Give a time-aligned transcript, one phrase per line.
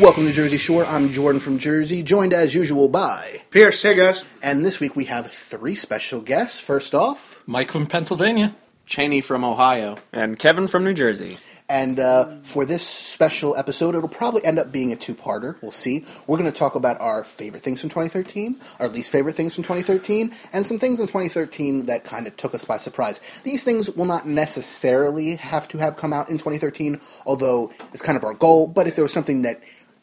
[0.00, 0.86] Welcome to Jersey Shore.
[0.86, 4.24] I'm Jordan from Jersey, joined as usual by Pierce, hey guys.
[4.42, 6.58] And this week we have three special guests.
[6.58, 8.56] First off, Mike from Pennsylvania.
[8.86, 9.98] Cheney from Ohio.
[10.10, 11.36] And Kevin from New Jersey.
[11.68, 15.54] And uh, for this special episode, it'll probably end up being a two parter.
[15.62, 16.04] We'll see.
[16.26, 19.62] We're going to talk about our favorite things from 2013, our least favorite things from
[19.62, 23.20] 2013, and some things in 2013 that kind of took us by surprise.
[23.44, 28.18] These things will not necessarily have to have come out in 2013, although it's kind
[28.18, 28.66] of our goal.
[28.66, 29.62] But if there was something that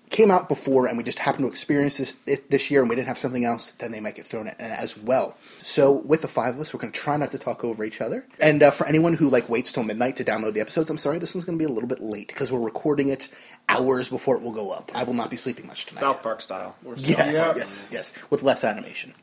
[0.09, 2.15] came out before and we just happened to experience this
[2.49, 4.97] this year and we didn't have something else, then they might get thrown in as
[4.97, 5.35] well.
[5.61, 8.01] So with the five of us, we're going to try not to talk over each
[8.01, 8.25] other.
[8.39, 11.19] And uh, for anyone who like waits till midnight to download the episodes, I'm sorry,
[11.19, 13.27] this one's going to be a little bit late because we're recording it
[13.69, 14.91] hours before it will go up.
[14.95, 16.01] I will not be sleeping much tonight.
[16.01, 16.75] South Park style.
[16.95, 19.13] Yes, yes, yes, with less animation.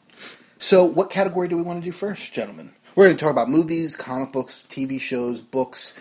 [0.58, 2.72] So what category do we want to do first, gentlemen?
[2.94, 5.94] We're going to talk about movies, comic books, TV shows, books,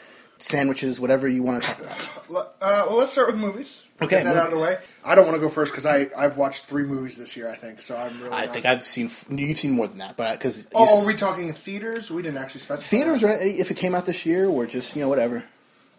[0.44, 2.10] sandwiches, whatever you want to talk about.
[2.30, 3.84] Uh, well, let's start with movies.
[4.02, 4.78] Okay, Get that out of the way.
[5.06, 7.50] I don't want to go first because I I've watched three movies this year.
[7.50, 7.96] I think so.
[7.96, 8.34] I'm really.
[8.36, 11.14] I not- think I've seen you've seen more than that, but because Oh, are we
[11.16, 12.12] talking theaters?
[12.12, 12.90] We didn't actually specify.
[12.98, 13.38] theaters, right?
[13.42, 15.44] If it came out this year, or just you know whatever.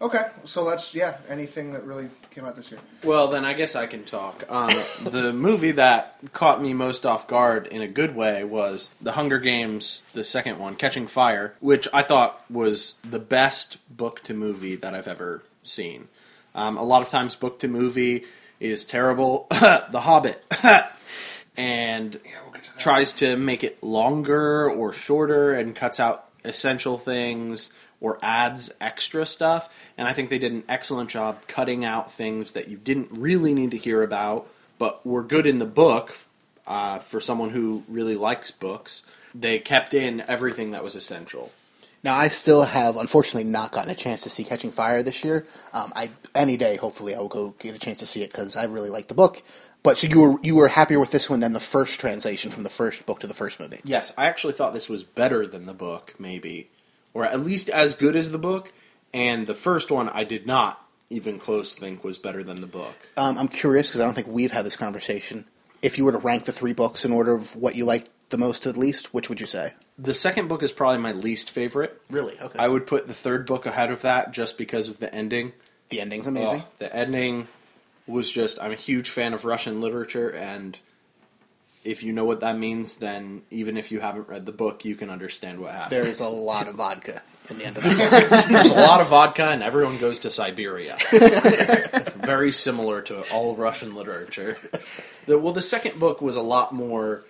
[0.01, 1.17] Okay, so let's yeah.
[1.29, 2.81] Anything that really came out this year.
[3.03, 4.43] Well, then I guess I can talk.
[4.49, 4.69] Um,
[5.03, 9.39] the movie that caught me most off guard in a good way was The Hunger
[9.39, 14.75] Games, the second one, Catching Fire, which I thought was the best book to movie
[14.75, 16.09] that I've ever seen.
[16.53, 18.25] Um, a lot of times, book to movie
[18.59, 19.47] is terrible.
[19.51, 20.43] the Hobbit.
[21.57, 22.19] and
[22.77, 29.25] tries to make it longer or shorter and cuts out essential things or adds extra
[29.25, 29.69] stuff.
[29.97, 33.53] And I think they did an excellent job cutting out things that you didn't really
[33.53, 34.47] need to hear about,
[34.77, 36.17] but were good in the book
[36.67, 39.05] uh, for someone who really likes books.
[39.33, 41.51] They kept in everything that was essential.
[42.05, 45.43] Now, I still have, unfortunately, not gotten a chance to see Catching Fire this year.
[45.73, 48.55] Um, I any day, hopefully, I will go get a chance to see it because
[48.55, 49.41] I really like the book.
[49.81, 52.61] But so you were you were happier with this one than the first translation from
[52.61, 53.81] the first book to the first movie.
[53.83, 56.69] Yes, I actually thought this was better than the book, maybe,
[57.15, 58.71] or at least as good as the book.
[59.11, 63.07] And the first one, I did not even close think was better than the book.
[63.17, 65.45] Um, I'm curious because I don't think we've had this conversation.
[65.81, 68.37] If you were to rank the three books in order of what you liked the
[68.37, 69.73] most to the least, which would you say?
[69.97, 72.01] The second book is probably my least favorite.
[72.09, 72.37] Really?
[72.39, 72.59] Okay.
[72.59, 75.53] I would put the third book ahead of that just because of the ending.
[75.89, 76.63] the ending's amazing.
[76.65, 77.47] Oh, the ending
[78.07, 78.61] was just.
[78.61, 80.77] I'm a huge fan of Russian literature, and
[81.85, 84.95] if you know what that means, then even if you haven't read the book, you
[84.95, 85.91] can understand what happened.
[85.91, 88.47] There is a lot of vodka in the end of that.
[88.49, 90.97] There's a lot of vodka, and everyone goes to Siberia.
[92.15, 94.57] Very similar to all Russian literature.
[95.27, 97.23] The, well, the second book was a lot more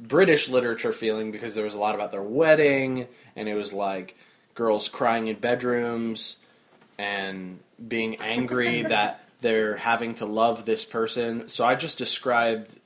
[0.00, 4.16] British literature feeling because there was a lot about their wedding, and it was like
[4.54, 6.40] girls crying in bedrooms
[6.98, 11.46] and being angry that they're having to love this person.
[11.46, 12.80] So I just described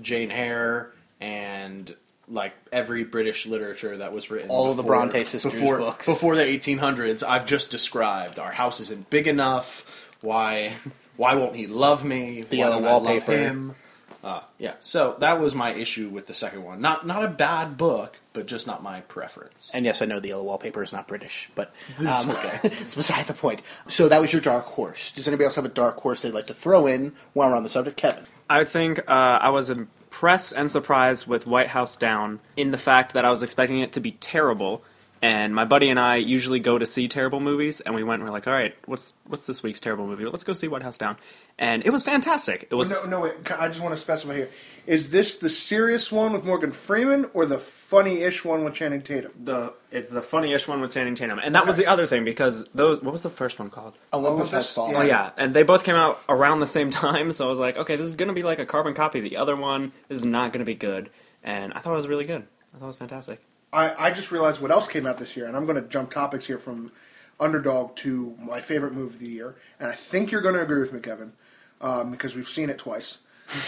[0.00, 1.94] Jane Eyre and
[2.28, 4.50] like every British literature that was written.
[4.50, 6.06] All of the before- Bronte sisters before, books.
[6.06, 7.22] before the 1800s.
[7.26, 10.10] I've just described our house isn't big enough.
[10.20, 10.74] Why?
[11.16, 12.42] Why won't he love me?
[12.42, 13.32] The Why yellow don't I love wallpaper.
[13.36, 13.74] him?
[14.22, 16.78] Uh, yeah, so that was my issue with the second one.
[16.80, 19.70] Not not a bad book, but just not my preference.
[19.72, 22.06] And yes, I know the yellow wallpaper is not British, but um,
[22.62, 23.62] it's beside the point.
[23.88, 25.10] So that was your dark horse.
[25.12, 27.62] Does anybody else have a dark horse they'd like to throw in while we're on
[27.62, 27.96] the subject?
[27.96, 28.24] Kevin.
[28.50, 33.14] I think uh, I was impressed and surprised with White House Down in the fact
[33.14, 34.82] that I was expecting it to be terrible.
[35.22, 38.28] And my buddy and I usually go to see terrible movies, and we went and
[38.28, 40.24] we're like, all right, what's what's this week's terrible movie?
[40.24, 41.16] Let's go see White House Down.
[41.60, 42.66] And it was fantastic.
[42.70, 43.34] It was No, no, wait.
[43.52, 44.48] I just want to specify here:
[44.86, 49.32] is this the serious one with Morgan Freeman or the funny-ish one with Channing Tatum?
[49.44, 52.64] the it's the funniest one with Channing Tatum, and that was the other thing because
[52.74, 53.92] those what was the first one called?
[54.14, 54.96] Olympus Oh, Has this- Fallen.
[54.96, 57.76] Oh yeah, and they both came out around the same time, so I was like,
[57.76, 59.92] okay, this is gonna be like a carbon copy the other one.
[60.08, 61.10] Is not gonna be good,
[61.44, 62.46] and I thought it was really good.
[62.74, 63.40] I thought it was fantastic.
[63.72, 66.10] I, I just realized what else came out this year, and I'm going to jump
[66.10, 66.90] topics here from
[67.38, 70.80] Underdog to my favorite movie of the year, and I think you're going to agree
[70.80, 71.34] with me, Kevin,
[71.80, 73.18] um, because we've seen it twice.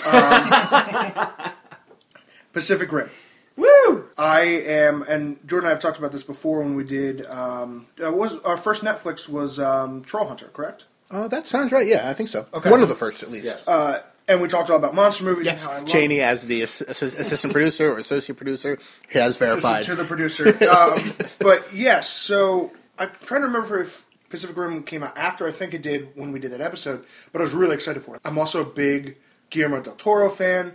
[0.06, 1.28] Um,
[2.52, 3.10] Pacific Rim.
[3.56, 4.08] Woo!
[4.16, 7.26] I am, and Jordan and I have talked about this before when we did.
[7.26, 10.86] Um, uh, was our first Netflix was um, Troll Hunter, correct?
[11.10, 11.86] Uh, that sounds right.
[11.86, 12.46] Yeah, I think so.
[12.56, 12.70] Okay.
[12.70, 13.44] One of the first, at least.
[13.44, 13.68] Yes.
[13.68, 15.44] Uh, and we talked all about monster movies.
[15.46, 18.78] Yes, and how I love Cheney as the ass- ass- assistant producer or associate producer
[19.10, 19.82] has verified.
[19.82, 20.48] Assistant to the producer.
[20.70, 25.46] um, but yes, so I'm trying to remember if Pacific Rim came out after.
[25.46, 28.16] I think it did when we did that episode, but I was really excited for
[28.16, 28.22] it.
[28.24, 29.18] I'm also a big
[29.50, 30.72] Guillermo del Toro fan.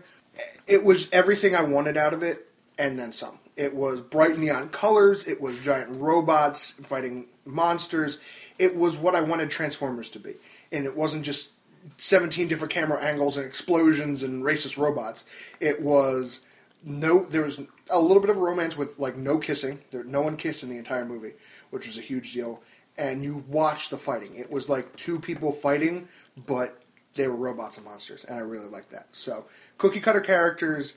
[0.67, 3.39] It was everything I wanted out of it, and then some.
[3.55, 5.27] It was bright neon colors.
[5.27, 8.19] It was giant robots fighting monsters.
[8.59, 10.35] It was what I wanted Transformers to be,
[10.71, 11.53] and it wasn't just
[11.97, 15.25] 17 different camera angles and explosions and racist robots.
[15.59, 16.41] It was
[16.83, 17.59] no there was
[17.89, 20.77] a little bit of romance with like no kissing there no one kissed in the
[20.77, 21.33] entire movie
[21.71, 22.61] which was a huge deal
[22.97, 26.07] and you watch the fighting it was like two people fighting
[26.45, 26.81] but
[27.15, 29.45] they were robots and monsters and i really liked that so
[29.77, 30.95] cookie cutter characters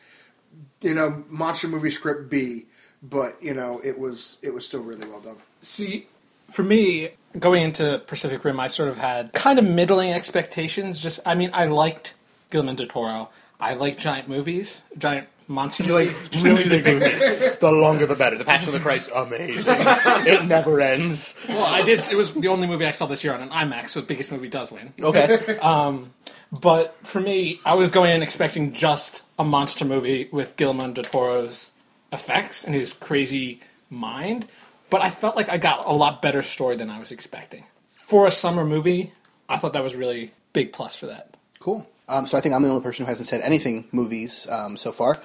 [0.80, 2.66] you know monster movie script b
[3.02, 6.06] but you know it was it was still really well done See,
[6.48, 11.02] for me, going into Pacific Rim, I sort of had kind of middling expectations.
[11.02, 12.14] Just, I mean, I liked
[12.50, 13.28] Guillermo del Toro.
[13.60, 16.42] I like giant movies, giant monster You like movies.
[16.42, 17.56] really big movies.
[17.56, 18.38] The longer the better.
[18.38, 19.76] The Passion of the Christ, amazing.
[19.80, 21.34] it never ends.
[21.48, 22.00] Well, I did.
[22.10, 24.32] It was the only movie I saw this year on an IMAX, so the biggest
[24.32, 24.94] movie does win.
[25.00, 25.58] Okay.
[25.70, 26.14] Um,
[26.52, 31.04] but for me, I was going in expecting just a monster movie with Guillermo del
[31.04, 31.74] Toro's
[32.12, 34.48] effects and his crazy mind.
[34.88, 37.64] But I felt like I got a lot better story than I was expecting.
[37.96, 39.12] For a summer movie,
[39.48, 41.36] I thought that was really big plus for that.
[41.60, 41.88] Cool.
[42.10, 44.92] Um, so I think I'm the only person who hasn't said anything movies um, so
[44.92, 45.16] far.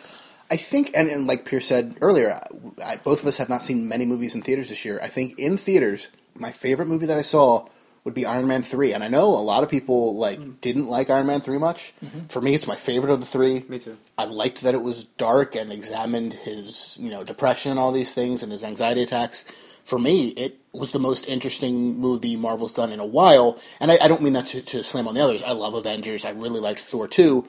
[0.52, 3.64] I think, and, and like Pierce said earlier, I, I, both of us have not
[3.64, 5.00] seen many movies in theaters this year.
[5.02, 7.68] I think in theaters, my favorite movie that I saw
[8.04, 11.10] would be Iron Man three, and I know a lot of people like didn't like
[11.10, 11.92] Iron Man three much.
[12.30, 13.66] For me, it's my favorite of the three.
[13.68, 13.98] Me too.
[14.16, 18.14] I liked that it was dark and examined his, you know, depression and all these
[18.14, 19.44] things and his anxiety attacks.
[19.86, 23.60] For me, it was the most interesting movie Marvel's done in a while.
[23.80, 25.44] And I, I don't mean that to, to slam on the others.
[25.44, 26.26] I love Avengers.
[26.26, 27.48] I really liked Thor 2,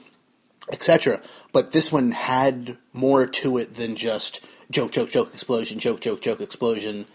[0.70, 1.20] etc.
[1.52, 6.20] But this one had more to it than just joke, joke, joke, explosion, joke, joke,
[6.20, 7.06] joke, explosion,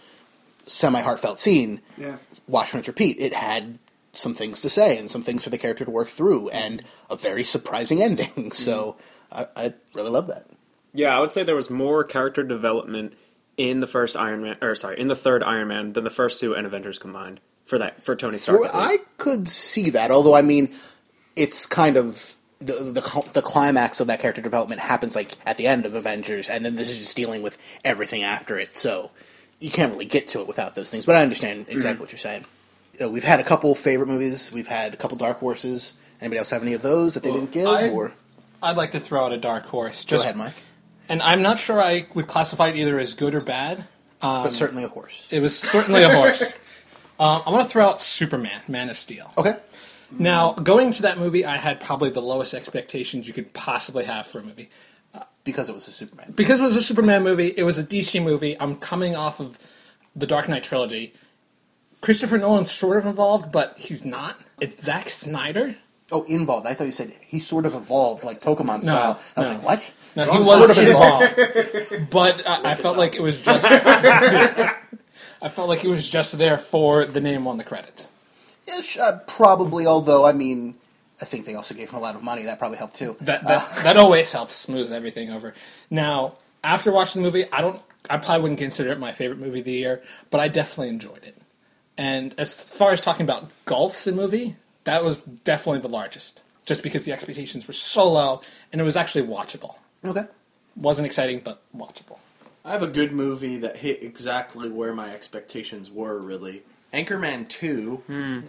[0.65, 1.81] semi heartfelt scene.
[1.97, 2.18] Yeah.
[2.47, 3.18] Watch, rinse, repeat.
[3.19, 3.77] It had
[4.13, 7.15] some things to say and some things for the character to work through and a
[7.15, 8.51] very surprising ending.
[8.62, 8.97] So
[9.31, 9.39] mm-hmm.
[9.56, 10.47] I, I really love that.
[10.94, 13.13] Yeah, I would say there was more character development
[13.69, 16.39] in the first Iron Man, or sorry, in the third Iron Man than the first
[16.39, 18.61] two and Avengers combined for that for Tony Stark.
[18.63, 18.69] For.
[18.73, 20.73] I could see that, although I mean,
[21.35, 25.67] it's kind of the, the the climax of that character development happens like at the
[25.67, 28.71] end of Avengers, and then this is just dealing with everything after it.
[28.71, 29.11] So
[29.59, 31.05] you can't really get to it without those things.
[31.05, 32.45] But I understand exactly what you're saying.
[33.01, 34.51] Uh, we've had a couple favorite movies.
[34.51, 35.93] We've had a couple dark horses.
[36.19, 37.67] Anybody else have any of those that they didn't give?
[37.67, 38.11] I- or
[38.63, 40.03] I'd like to throw out a dark horse.
[40.05, 40.53] go ahead, Mike.
[41.11, 43.83] And I'm not sure I would classify it either as good or bad.
[44.21, 45.27] but certainly a horse.
[45.29, 46.57] It was certainly a horse.
[47.19, 49.31] Um, I'm going to throw out Superman, Man of Steel.
[49.37, 49.53] Okay.
[50.09, 54.25] Now, going to that movie, I had probably the lowest expectations you could possibly have
[54.25, 54.69] for a movie.
[55.43, 56.33] Because it was a Superman.
[56.35, 58.59] Because it was a Superman movie, it was a DC movie.
[58.59, 59.59] I'm coming off of
[60.15, 61.13] the Dark Knight trilogy.
[62.01, 64.39] Christopher Nolan's sort of involved, but he's not.
[64.59, 65.75] It's Zack Snyder.
[66.11, 66.65] Oh, involved.
[66.65, 69.13] I thought you said he sort of evolved, like Pokemon style.
[69.13, 69.57] No, I was no.
[69.57, 69.93] like, what?
[70.15, 73.65] No, No, he was sort of involved, but uh, I felt like it was just.
[75.43, 78.11] I felt like he was just there for the name on the credits.
[78.68, 80.75] Ish, uh, probably, although, I mean,
[81.21, 82.44] I think they also gave him a lot of money.
[82.44, 83.15] That probably helped too.
[83.21, 85.53] That that, that always helps smooth everything over.
[85.89, 87.81] Now, after watching the movie, I don't.
[88.09, 91.23] I probably wouldn't consider it my favorite movie of the year, but I definitely enjoyed
[91.23, 91.37] it.
[91.97, 96.81] And as far as talking about gulfs in movie, that was definitely the largest, just
[96.81, 98.41] because the expectations were so low,
[98.71, 99.75] and it was actually watchable.
[100.03, 100.25] Okay.
[100.75, 102.17] wasn't exciting, but watchable.
[102.63, 106.63] I have a good movie that hit exactly where my expectations were, really.
[106.93, 108.39] Anchorman 2 hmm.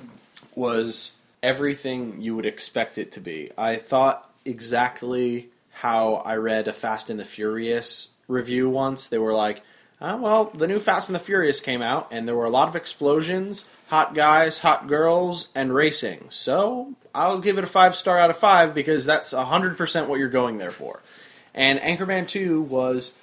[0.55, 3.51] was everything you would expect it to be.
[3.57, 9.07] I thought exactly how I read a Fast and the Furious review once.
[9.07, 9.63] They were like,
[10.01, 12.69] oh, well, the new Fast and the Furious came out, and there were a lot
[12.69, 16.27] of explosions, hot guys, hot girls, and racing.
[16.31, 20.29] So I'll give it a five star out of five because that's 100% what you're
[20.29, 21.03] going there for.
[21.55, 23.17] And Anchorman 2 was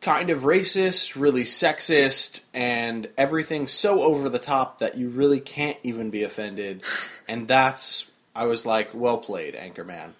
[0.00, 5.78] kind of racist, really sexist, and everything so over the top that you really can't
[5.82, 6.82] even be offended.
[7.28, 10.10] And that's, I was like, well played, Anchorman.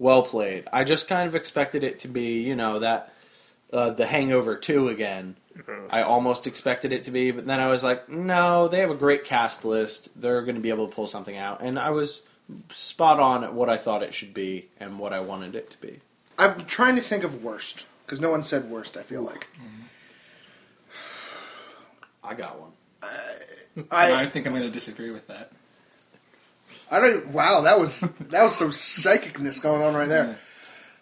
[0.00, 0.64] Well played.
[0.72, 3.14] I just kind of expected it to be, you know, that,
[3.72, 5.36] uh, The Hangover 2 again.
[5.88, 8.96] I almost expected it to be, but then I was like, no, they have a
[8.96, 10.08] great cast list.
[10.20, 11.62] They're going to be able to pull something out.
[11.62, 12.22] And I was
[12.72, 15.80] spot on at what I thought it should be and what I wanted it to
[15.80, 16.00] be.
[16.38, 17.86] I'm trying to think of worst.
[18.04, 18.96] because no one said worst.
[18.96, 19.48] I feel like
[22.22, 22.70] I got one.
[23.90, 25.52] I, I think I'm going to disagree with that.
[26.90, 27.32] I don't.
[27.32, 30.38] Wow, that was that was some psychicness going on right there.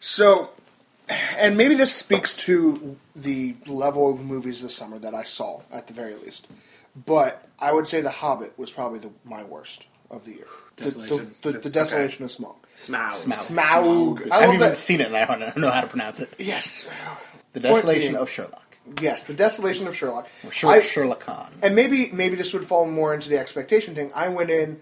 [0.07, 0.51] So,
[1.09, 5.87] and maybe this speaks to the level of movies this summer that I saw at
[5.87, 6.47] the very least.
[6.95, 10.47] But I would say The Hobbit was probably the, my worst of the year.
[10.77, 11.35] The- The, Desolation.
[11.43, 12.57] the, the, Desolation of Smog.
[12.77, 13.11] Smaug.
[13.13, 13.35] Smaug.
[13.55, 13.59] Smaug.
[13.59, 14.77] I I love haven't even that.
[14.77, 16.31] seen it, and I don't know how to pronounce it.
[16.39, 16.89] Yes,
[17.53, 18.77] The Desolation being- of Sherlock.
[19.01, 20.29] yes, the Desolation of Sherlock.
[20.45, 21.55] Or Sher- I- Sherlock Khan.
[21.63, 24.11] and maybe maybe this would fall more into the expectation thing.
[24.15, 24.81] I went in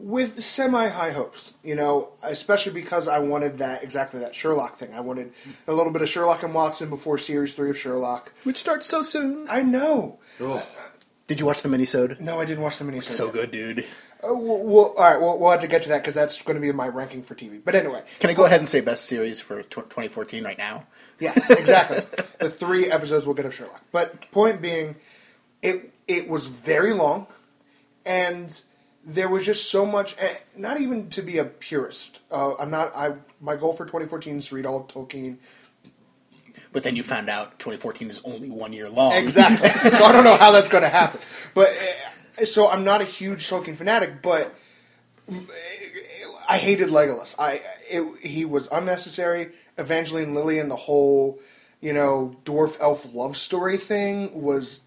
[0.00, 4.92] with semi high hopes, you know, especially because I wanted that exactly that Sherlock thing.
[4.94, 5.32] I wanted
[5.68, 8.32] a little bit of Sherlock and Watson before series three of Sherlock.
[8.44, 9.46] Which starts so soon.
[9.48, 10.18] I know.
[11.28, 12.20] Did you watch the minisode?
[12.20, 13.00] No, I didn't watch the mini.
[13.00, 13.84] So good, dude.
[14.22, 16.56] Uh, we'll, we'll, all right, we'll, we'll have to get to that because that's going
[16.56, 17.60] to be my ranking for TV.
[17.64, 20.84] But anyway, Can I go ahead and say best series for tw 2014 right now?
[21.20, 21.98] Yes, exactly.
[22.40, 23.84] the three episodes we'll get of Sherlock.
[23.92, 24.96] But point being,
[25.62, 27.28] it it was very long,
[28.04, 28.60] and
[29.04, 30.16] there was just so much.
[30.18, 32.20] eh, Not even to be a purist.
[32.30, 32.94] Uh, I'm not.
[32.96, 35.36] I my goal for 2014 is to read all of Tolkien.
[36.72, 39.12] But then you found out 2014 is only one year long.
[39.12, 39.68] Exactly.
[39.96, 41.20] so I don't know how that's going to happen.
[41.54, 42.10] But uh,
[42.44, 44.54] so I'm not a huge Tolkien fanatic, but
[46.48, 47.34] I hated Legolas.
[47.38, 49.50] I it, he was unnecessary.
[49.76, 51.40] Evangeline Lilly and the whole,
[51.80, 54.84] you know, dwarf elf love story thing was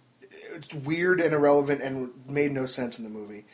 [0.83, 3.45] weird and irrelevant and made no sense in the movie.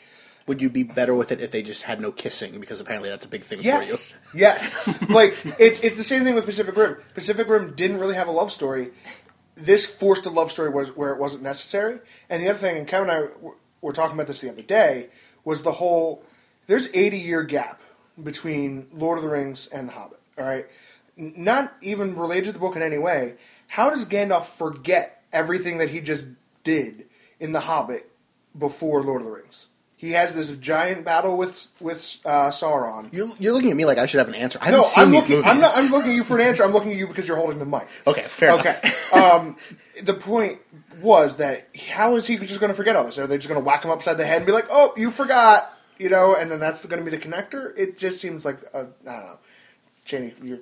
[0.47, 2.57] Would you be better with it if they just had no kissing?
[2.59, 4.41] Because apparently that's a big thing Yes, for you.
[4.43, 4.87] yes.
[5.09, 6.95] like it's it's the same thing with Pacific Rim.
[7.13, 8.91] Pacific Rim didn't really have a love story.
[9.55, 11.99] This forced a love story was where it wasn't necessary.
[12.29, 13.49] And the other thing, and Kevin and I
[13.81, 15.07] were, talking about this the other day,
[15.43, 16.23] was the whole
[16.67, 17.81] there's 80 year gap
[18.21, 20.19] between Lord of the Rings and The Hobbit.
[20.37, 20.65] All right,
[21.15, 23.35] not even related to the book in any way.
[23.67, 26.25] How does Gandalf forget everything that he just
[26.63, 27.05] did
[27.39, 28.09] in The Hobbit
[28.57, 29.67] before Lord of the Rings?
[29.99, 33.11] He has this giant battle with with uh, Sauron.
[33.11, 34.59] You're, you're looking at me like I should have an answer.
[34.61, 35.35] I haven't No, seen I'm these looking.
[35.37, 35.51] movies.
[35.51, 35.77] I'm not.
[35.77, 36.63] I'm looking at you for an answer.
[36.63, 37.87] I'm looking at you because you're holding the mic.
[38.05, 38.79] okay, fair Okay.
[38.83, 39.13] enough.
[39.13, 39.55] um,
[40.03, 40.59] the point
[41.01, 43.17] was that how is he just going to forget all this?
[43.17, 45.09] Are they just going to whack him upside the head and be like, "Oh, you
[45.09, 46.35] forgot," you know?
[46.35, 47.75] And then that's going to be the connector.
[47.75, 49.37] It just seems like I I don't know.
[50.05, 50.59] Cheney, you're.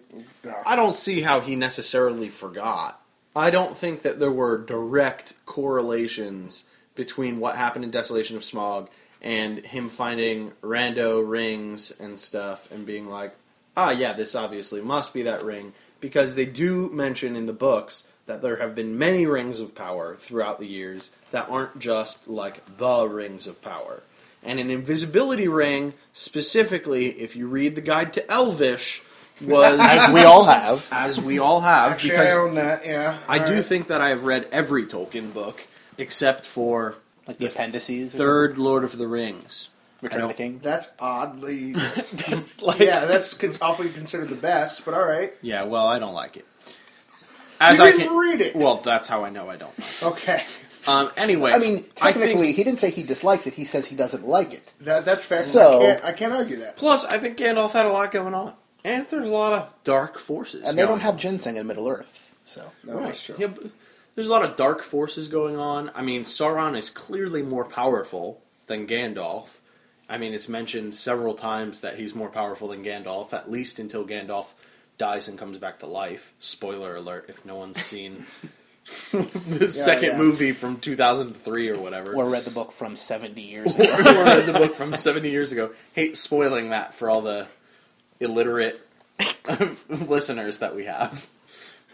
[0.48, 3.02] uh, I don't see how he necessarily forgot.
[3.36, 6.64] I don't think that there were direct correlations
[6.96, 8.90] between what happened in Desolation of Smog
[9.26, 13.36] and him finding rando rings and stuff and being like,
[13.76, 15.74] ah, yeah, this obviously must be that ring.
[16.00, 20.16] Because they do mention in the books that there have been many rings of power
[20.16, 24.04] throughout the years that aren't just like the rings of power.
[24.44, 29.02] And an invisibility ring, specifically, if you read the guide to Elvish,
[29.42, 30.88] was As we all have.
[30.92, 32.86] as we all have, Actually, because I own that.
[32.86, 33.66] Yeah, I All do right.
[33.66, 35.66] think that I have read every Tolkien book
[35.98, 36.96] except for
[37.28, 38.14] Like the appendices.
[38.14, 39.70] or third Lord of the Rings.
[40.02, 40.60] Return of the King.
[40.62, 41.74] that's oddly.
[42.28, 44.86] That's like yeah, that's con- awfully considered the best.
[44.86, 45.34] But all right.
[45.42, 46.46] Yeah, well, I don't like it.
[47.60, 48.56] As You I didn't can read it.
[48.56, 49.74] Well, that's how I know I don't.
[49.80, 50.44] Like Okay.
[50.88, 51.10] Um.
[51.18, 53.54] Anyway, I mean, I technically, think, he didn't say he dislikes it.
[53.54, 54.74] He says he doesn't like it.
[54.82, 55.42] that that's fair.
[55.42, 56.76] So- I can't, I can't argue that.
[56.76, 58.54] plus, I think Gandalf had a lot going on,
[58.84, 61.20] and there's a lot of dark forces, And they don't have on.
[61.20, 62.36] ginseng in Middle Earth.
[62.44, 63.36] So No, that's true.
[63.40, 63.72] Yeah, but
[64.16, 65.92] there's a lot of dark forces going on.
[65.94, 69.60] I mean, Sauron is clearly more powerful than Gandalf.
[70.08, 74.06] I mean, it's mentioned several times that he's more powerful than Gandalf, at least until
[74.08, 74.54] Gandalf
[74.98, 76.34] dies and comes back to life.
[76.40, 78.26] Spoiler alert if no one's seen
[79.12, 80.18] the second yeah.
[80.18, 82.14] movie from 2003 or whatever.
[82.14, 83.84] or read the book from 70 years ago.
[83.84, 85.72] or read the book from 70 years ago.
[85.94, 87.48] Hate spoiling that for all the
[88.20, 88.80] illiterate
[89.90, 91.28] listeners that we have.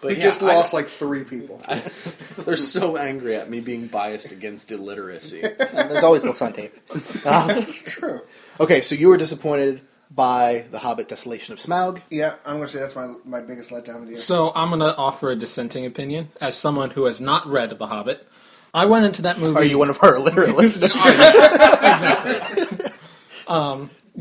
[0.01, 1.61] But We yeah, just I- lost like three people.
[2.39, 5.41] they're so angry at me being biased against illiteracy.
[5.43, 5.55] And
[5.89, 6.75] There's always books on tape.
[6.93, 8.21] Um, That's true.
[8.59, 12.01] okay, so you were disappointed by The Hobbit Desolation of Smaug.
[12.09, 14.15] Yeah, I'm going to say that's my my biggest letdown of the year.
[14.17, 17.87] So I'm going to offer a dissenting opinion as someone who has not read The
[17.87, 18.27] Hobbit.
[18.73, 19.57] I went into that movie.
[19.57, 20.91] Are you one of our illiterate listeners?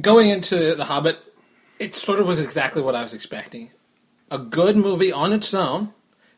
[0.01, 1.19] going into The Hobbit,
[1.79, 3.71] it sort of was exactly what I was expecting.
[4.31, 5.93] A good movie on its own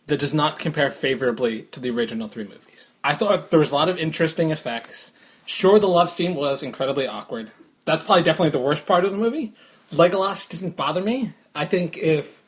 [0.06, 2.90] that does not compare favorably to the original three movies.
[3.04, 5.12] I thought there was a lot of interesting effects.
[5.44, 7.50] Sure, the love scene was incredibly awkward.
[7.84, 9.52] That's probably definitely the worst part of the movie.
[9.92, 11.32] Legolas didn't bother me.
[11.54, 12.42] I think if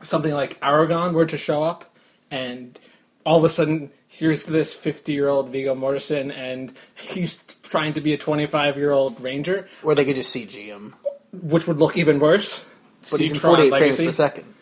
[0.00, 1.84] something like Aragorn were to show up
[2.30, 2.78] and
[3.24, 8.00] all of a sudden here's this 50 year old Viggo Mortensen and he's trying to
[8.00, 10.94] be a 25 year old ranger, or they could just CG him.
[11.32, 12.66] which would look even worse.
[13.10, 14.54] But he's in See Tron 48 frames per second.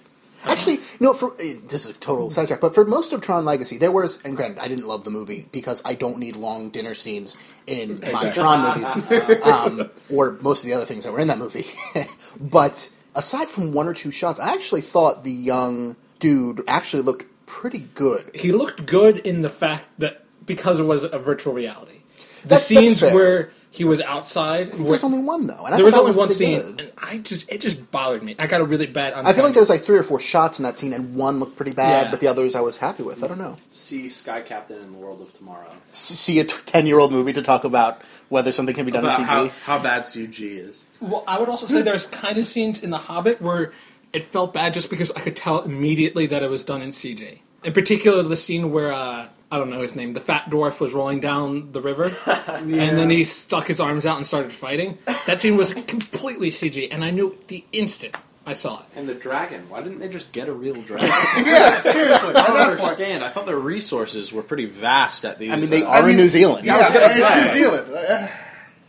[0.44, 3.76] Actually, No, for eh, this is a total sidetrack, but for most of Tron Legacy,
[3.78, 6.94] there was, and granted, I didn't love the movie because I don't need long dinner
[6.94, 11.28] scenes in my Tron movies, um, or most of the other things that were in
[11.28, 11.66] that movie.
[12.40, 17.26] but aside from one or two shots, I actually thought the young dude actually looked
[17.46, 18.30] pretty good.
[18.34, 22.00] he looked good in the fact that because it was a virtual reality.
[22.42, 23.14] The That's- that's scenes fair.
[23.14, 26.00] where he was outside, There was only one though, and I there thought was that
[26.00, 26.80] only one pretty scene, good.
[26.80, 28.36] and I just it just bothered me.
[28.38, 29.14] I got a really bad.
[29.14, 31.38] I feel like there was like three or four shots in that scene, and one
[31.40, 32.10] looked pretty bad, Yeah.
[32.10, 33.22] but the others I was happy with.
[33.24, 33.56] I don't know.
[33.72, 35.70] See Sky Captain in the World of Tomorrow.
[35.90, 39.24] S- See a ten-year-old movie to talk about whether something can be done About in
[39.24, 39.28] CG.
[39.28, 40.86] how, how bad CG is.
[41.00, 43.72] Well, I would also say there's kind of scenes in The Hobbit where
[44.12, 47.38] it felt bad just because I could tell immediately that it was done in CG.
[47.64, 50.92] In particular, the scene where uh, I don't know his name, the fat dwarf was
[50.92, 54.98] rolling down the river, and then he stuck his arms out and started fighting.
[55.26, 58.14] That scene was completely CG, and I knew the instant
[58.48, 58.86] I saw it.
[58.96, 59.68] And the dragon.
[59.68, 61.08] Why didn't they just get a real dragon?
[61.36, 62.34] yeah, seriously.
[62.34, 63.22] I don't understand.
[63.22, 65.52] I thought their resources were pretty vast at these.
[65.52, 66.64] I mean, they uh, are mean- in New Zealand.
[66.64, 67.40] Yeah, was gonna it's say.
[67.40, 67.92] New Zealand.
[67.94, 68.28] Uh,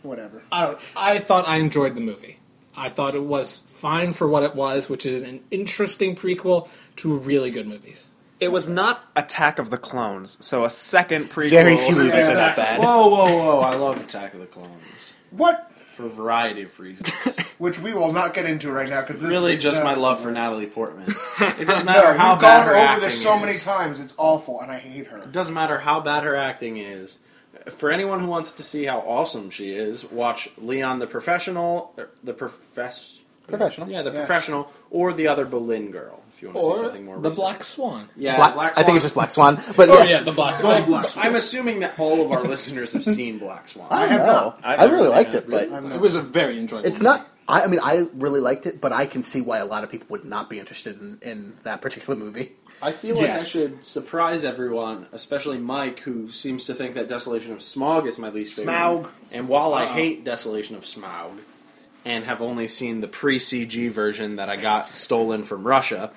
[0.02, 0.42] whatever.
[0.50, 0.76] I.
[0.96, 2.38] I thought I enjoyed the movie.
[2.74, 7.18] I thought it was fine for what it was, which is an interesting prequel to
[7.18, 8.06] really good movies.
[8.40, 11.50] It was not Attack of the Clones, so a second prequel.
[11.50, 12.32] Very few movies Yeah.
[12.32, 12.80] are that bad.
[12.80, 13.58] Whoa, whoa, whoa!
[13.60, 15.70] I love Attack of the Clones What?
[15.86, 17.10] for a variety of reasons.
[17.58, 19.94] Which we will not get into right now because this really, is, just uh, my
[19.94, 21.04] love for Natalie Portman.
[21.40, 23.40] It doesn't No, matter how we've bad gone her over acting this so is.
[23.42, 24.00] many times.
[24.00, 25.18] It's awful, and I hate her.
[25.18, 27.18] It doesn't matter how bad her acting is.
[27.68, 32.08] For anyone who wants to see how awesome she is, watch Leon the Professional, er,
[32.24, 33.20] the profess,
[33.50, 33.88] Professional.
[33.90, 34.18] yeah, the Yeah.
[34.18, 36.20] professional, or the other Boleyn girl.
[36.32, 37.36] If you want to see Or something more, the recent.
[37.44, 38.08] Black Swan.
[38.16, 38.96] yeah, Black, Black I think Swan.
[38.96, 40.10] it's just Black Swan, but Oh yes.
[40.10, 40.60] yeah, the Black.
[40.62, 41.26] Go Black Swan.
[41.26, 43.88] I'm assuming that all of our listeners have seen Black Swan.
[43.90, 44.32] I don't have know.
[44.32, 44.60] not.
[44.62, 45.44] I, I've never really liked it.
[45.44, 46.86] it, but I'm It was a very enjoyable.
[46.88, 47.26] it's not.
[47.48, 49.90] I, I mean, I really liked it, but I can see why a lot of
[49.90, 52.52] people would not be interested in, in that particular movie.
[52.82, 53.42] I feel like Yes.
[53.42, 58.18] I should surprise everyone, especially Mike, who seems to think that Desolation of Smog is
[58.18, 58.72] my least favorite.
[58.72, 59.08] Smaug.
[59.34, 61.32] And while I hate Desolation of Smaug,
[62.04, 66.10] and have only seen the pre-CG version that I got stolen from Russia,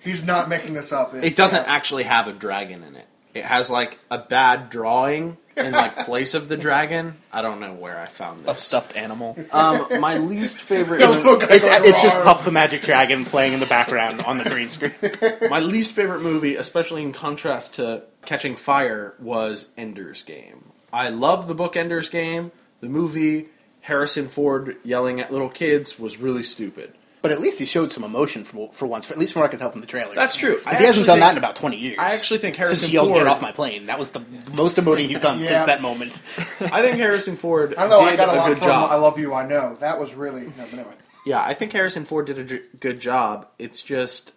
[0.00, 1.12] He's not making this up.
[1.14, 3.06] it doesn't actually have a dragon in it.
[3.34, 7.14] It has like a bad drawing in like place of the dragon.
[7.32, 8.60] I don't know where I found A this.
[8.62, 9.36] stuffed animal.
[9.50, 10.98] Um, my least favorite.
[11.00, 14.38] the little guy It's, it's just Puff the Magic Dragon playing in the background on
[14.38, 14.92] the green screen.
[15.50, 20.70] My least favorite movie, especially in contrast to Catching Fire, was Ender's Game.
[20.92, 22.52] I love the book Ender's Game.
[22.80, 23.48] The movie,
[23.82, 26.94] Harrison Ford yelling at little kids, was really stupid.
[27.20, 29.46] But at least he showed some emotion for, for once, for, at least from what
[29.46, 30.12] I can tell from the trailer.
[30.12, 30.56] That's true.
[30.58, 31.96] Because he hasn't actually done that in about 20 years.
[31.98, 33.18] I actually think Since Harrison he yelled, Ford.
[33.20, 33.86] get off my plane.
[33.86, 34.22] That was the
[34.56, 35.46] most emoting he's done Yeah.
[35.46, 36.20] since that moment.
[36.60, 38.00] I think Harrison Ford I know.
[38.00, 38.90] I did got a a lot good from job.
[38.90, 40.42] "I Love You." I know that was really.
[40.46, 40.94] No, but anyway.
[41.24, 43.46] Yeah, I think Harrison Ford did a j- good job.
[43.56, 44.32] It's just,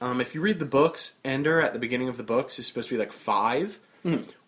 [0.00, 2.88] um, if you read the books, Ender at the beginning of the books is supposed
[2.88, 3.78] to be like five,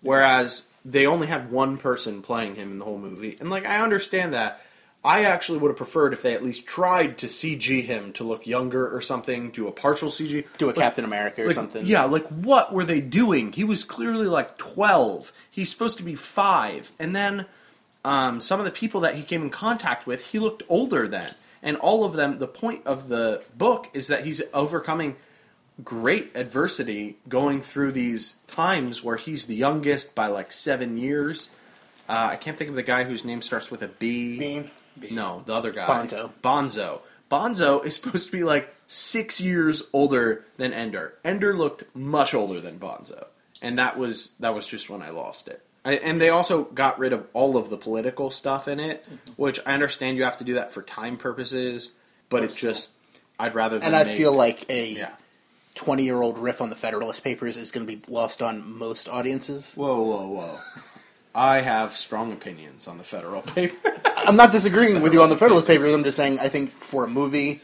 [0.07, 3.37] whereas they only had one person playing him in the whole movie.
[3.41, 4.63] And like, I understand that.
[5.05, 8.45] I actually would have preferred if they at least tried to CG him to look
[8.45, 11.87] younger or something, do a partial CG, Do a Like- Captain America or like, something.
[11.87, 13.53] Yeah, like what were they doing?
[13.53, 15.33] He was clearly like 12.
[15.49, 16.91] He's supposed to be 5.
[16.99, 17.47] And then
[18.05, 21.35] um, some of the people that he came in contact with, he looked older then.
[21.63, 25.15] And all of them, the point of the book is that he's overcoming
[25.85, 31.51] great adversity going through these times where he's the youngest by like seven years.
[32.09, 34.39] Uh, I can't think of the guy whose name starts with a B.
[34.39, 34.71] Bean.
[35.11, 35.87] No, the other guy.
[35.87, 36.31] Bonzo.
[36.43, 37.01] Bonzo.
[37.31, 41.15] Bonzo is supposed to be like six years older than Ender.
[41.25, 43.27] Ender looked much older than Bonzo,
[43.61, 45.63] and that was that was just when I lost it.
[45.85, 49.05] I, and they also got rid of all of the political stuff in it,
[49.37, 51.93] which I understand you have to do that for time purposes,
[52.29, 52.93] but it's just
[53.39, 53.79] I'd rather.
[53.83, 55.11] and I make- feel like a yeah.
[55.77, 59.09] 20 year old riff on the Federalist Papers is going to be lost on most
[59.09, 59.75] audiences.
[59.75, 60.59] Whoa, whoa, whoa!
[61.35, 63.79] I have strong opinions on the federal Papers.
[64.17, 65.93] I'm not disagreeing with you on the Federalist Papers.
[65.93, 67.61] I'm just saying I think for a movie,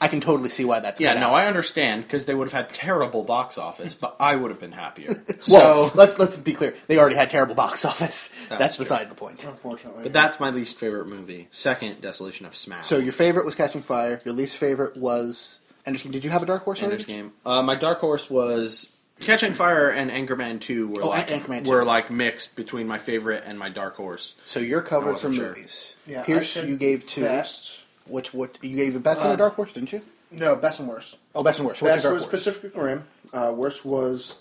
[0.00, 1.34] I can totally see why that's yeah, no, out.
[1.34, 4.72] I understand because they would have had terrible box office, but I would have been
[4.72, 5.22] happier.
[5.50, 6.74] Well, so, let's let's be clear.
[6.86, 8.28] They already had terrible box office.
[8.48, 9.44] That's, That's beside the point.
[9.44, 11.48] Unfortunately, But that's my least favorite movie.
[11.50, 12.86] Second, Desolation of Smash.
[12.86, 14.20] So your favorite was Catching Fire.
[14.24, 15.60] Your least favorite was.
[15.86, 16.12] Ender's Game.
[16.12, 16.94] Did you have a Dark Horse already?
[16.94, 17.32] Ender's Game.
[17.44, 21.70] Uh, my dark horse was Catching Fire and Anchorman Two were Oh, like Anchorman 2.
[21.70, 24.34] were like mixed between my favorite and my dark horse.
[24.44, 25.48] So your covered I wasn't some sure.
[25.54, 25.96] movies.
[26.06, 26.22] yeah.
[26.22, 27.22] I Pierce, said you gave two.
[27.22, 27.82] best.
[28.06, 30.02] Which what you gave the best and Uh, the Dark Horse, didn't you?
[30.30, 31.16] No, best and worst.
[31.34, 31.80] Oh, best and worst.
[31.80, 32.30] What's Best your was Horse?
[32.30, 33.04] Pacific Rim.
[33.32, 34.38] Uh, worst was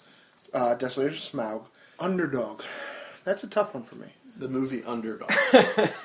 [0.53, 1.65] uh, Desolation of Smaug.
[1.99, 2.61] Underdog.
[3.23, 4.07] That's a tough one for me.
[4.37, 5.29] The movie Underdog.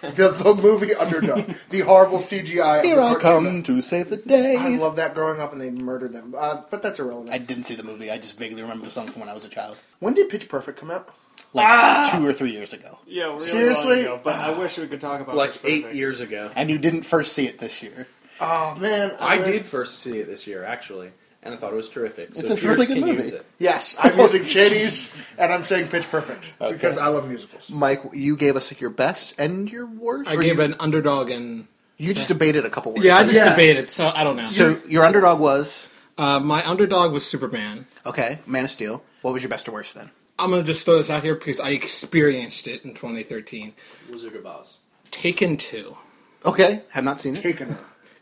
[0.00, 2.82] The, the movie Underdog, the horrible CGI.
[2.84, 4.56] Here I come to save the day.
[4.58, 6.34] I love that growing up, and they murdered them.
[6.36, 7.30] Uh, but that's irrelevant.
[7.34, 8.10] I didn't see the movie.
[8.10, 10.48] I just vaguely remember the song from when I was a child, when did Pitch
[10.48, 11.14] Perfect come out?
[11.54, 12.98] like two or three years ago.
[13.06, 14.04] Yeah, really Seriously?
[14.04, 16.50] long ago, but I wish we could talk about like Pitch eight years ago.
[16.56, 18.06] And you didn't first see it this year.
[18.40, 21.76] Oh man, I really- did first see it this year, actually, and I thought it
[21.76, 22.34] was terrific.
[22.34, 23.22] So It's a Pierce really good can movie.
[23.22, 23.46] use it.
[23.58, 26.72] Yes, I'm using Shady's, and I'm saying Pitch Perfect Okay.
[26.72, 27.70] because I love musicals.
[27.70, 30.30] Mike, you gave us like your best and your worst.
[30.30, 33.04] I or gave you, an underdog and you just debated a couple words.
[33.04, 33.50] yeah, I just Yeah.
[33.50, 34.46] debated, so I don't know.
[34.46, 37.86] so your underdog was uh, my underdog was Superman.
[38.04, 39.02] okay, Man of Steel.
[39.22, 40.10] What was your best or worst then?
[40.40, 43.74] I'm gonna just throw this out here because I experienced it in 2013.
[44.10, 44.78] Wizard of Oz.
[45.10, 45.96] Taken two,
[46.44, 47.42] Okay, have not seen it.
[47.42, 47.76] Taken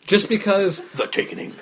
[0.07, 1.53] just because The Takening.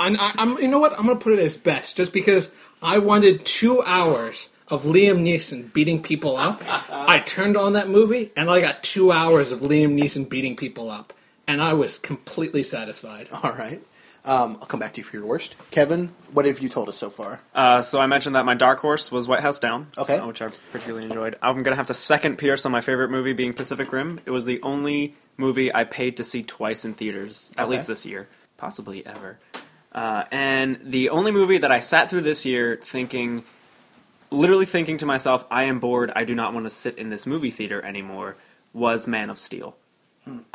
[0.00, 0.98] I'm, I- I'm, you know what?
[0.98, 2.50] I'm gonna put it as best, just because
[2.82, 6.62] I wanted two hours of Liam Neeson beating people up.
[6.90, 10.90] I turned on that movie and I got two hours of Liam Neeson beating people
[10.90, 11.12] up,
[11.46, 13.28] and I was completely satisfied.
[13.32, 13.82] All right.
[14.22, 15.54] Um, I'll come back to you for your worst.
[15.70, 17.40] Kevin, what have you told us so far?
[17.54, 20.18] Uh, so I mentioned that my dark horse was White House Down, Okay.
[20.18, 21.36] uh, which I particularly enjoyed.
[21.40, 24.20] I'm gonna have to second Pierce on my favorite movie being Pacific Rim.
[24.26, 27.70] It was the only movie I paid to see twice in theaters, at Okay.
[27.72, 29.38] least this year, possibly ever.
[29.92, 33.42] Uh, and the only movie that I sat through this year thinking,
[34.30, 36.12] literally thinking to myself, I am bored.
[36.14, 38.36] I do not want to sit in this movie theater anymore.
[38.72, 39.76] Was Man of Steel.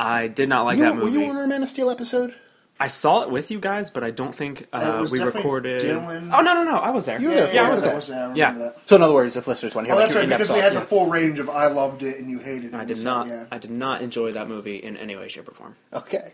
[0.00, 1.18] I did not like you, that movie.
[1.18, 2.34] were you on our Man of Steel episode?
[2.80, 5.20] I saw it with you guys, but I don't think Uh, uh, it was we
[5.20, 5.82] recorded.
[5.82, 6.30] Dylan.
[6.32, 6.76] Oh no, no, no!
[6.76, 7.20] I was there.
[7.20, 7.92] You were Yeah, there yeah, for I was there.
[7.92, 8.16] I was there.
[8.18, 8.52] I remember Yeah.
[8.70, 8.88] that.
[8.88, 10.60] So in other words, if listeners want to hear Oh, what that's right, because we
[10.60, 12.74] had the full range of I loved it and you hated it.
[12.74, 13.26] I did not.
[13.26, 13.44] said, yeah.
[13.50, 15.74] I did not enjoy that movie in any way, shape, or form.
[15.92, 16.32] Okay.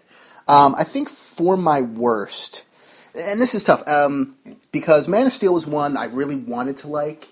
[0.49, 2.65] Um, I think for my worst,
[3.15, 4.37] and this is tough, um,
[4.71, 7.29] because Man of Steel was one I really wanted to like,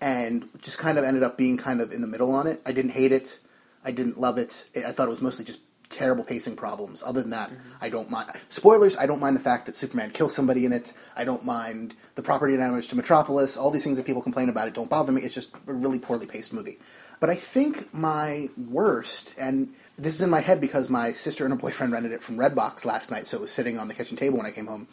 [0.00, 2.60] and just kind of ended up being kind of in the middle on it.
[2.64, 3.38] I didn't hate it.
[3.84, 4.66] I didn't love it.
[4.76, 7.02] I thought it was mostly just terrible pacing problems.
[7.04, 8.30] Other than that, I don't mind.
[8.48, 10.92] Spoilers, I don't mind the fact that Superman kills somebody in it.
[11.16, 13.56] I don't mind the property damage to Metropolis.
[13.56, 15.22] All these things that people complain about it don't bother me.
[15.22, 16.78] It's just a really poorly paced movie.
[17.18, 21.52] But I think my worst, and this is in my head because my sister and
[21.52, 24.16] her boyfriend rented it from Redbox last night, so it was sitting on the kitchen
[24.16, 24.88] table when I came home.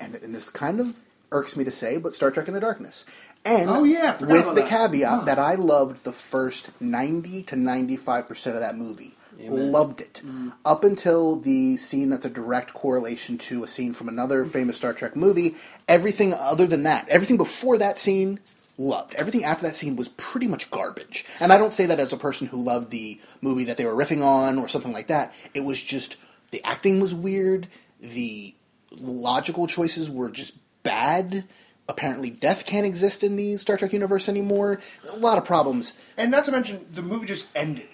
[0.00, 0.96] And, and this kind of
[1.30, 3.04] irks me to say, but Star Trek Into Darkness.
[3.44, 4.68] And Oh, yeah, with the that.
[4.68, 5.24] caveat Huh.
[5.24, 9.16] that I loved the first 90 to 95% of that movie.
[9.40, 10.20] Loved it.
[10.24, 10.52] Mm.
[10.64, 14.92] Up until the scene that's a direct correlation to a scene from another famous Star
[14.92, 15.56] Trek movie.
[15.88, 18.38] Everything other than that, everything before that scene,
[18.78, 19.14] loved.
[19.14, 21.24] Everything after that scene was pretty much garbage.
[21.40, 23.94] And I don't say that as a person who loved the movie that they were
[23.94, 25.34] riffing on or something like that.
[25.54, 26.16] It was just,
[26.52, 27.66] the acting was weird,
[28.00, 28.54] the
[28.98, 31.44] logical choices were just bad.
[31.88, 34.80] Apparently, death can't exist in the Star Trek universe anymore.
[35.12, 35.92] A lot of problems.
[36.16, 37.88] And not to mention, the movie just ended.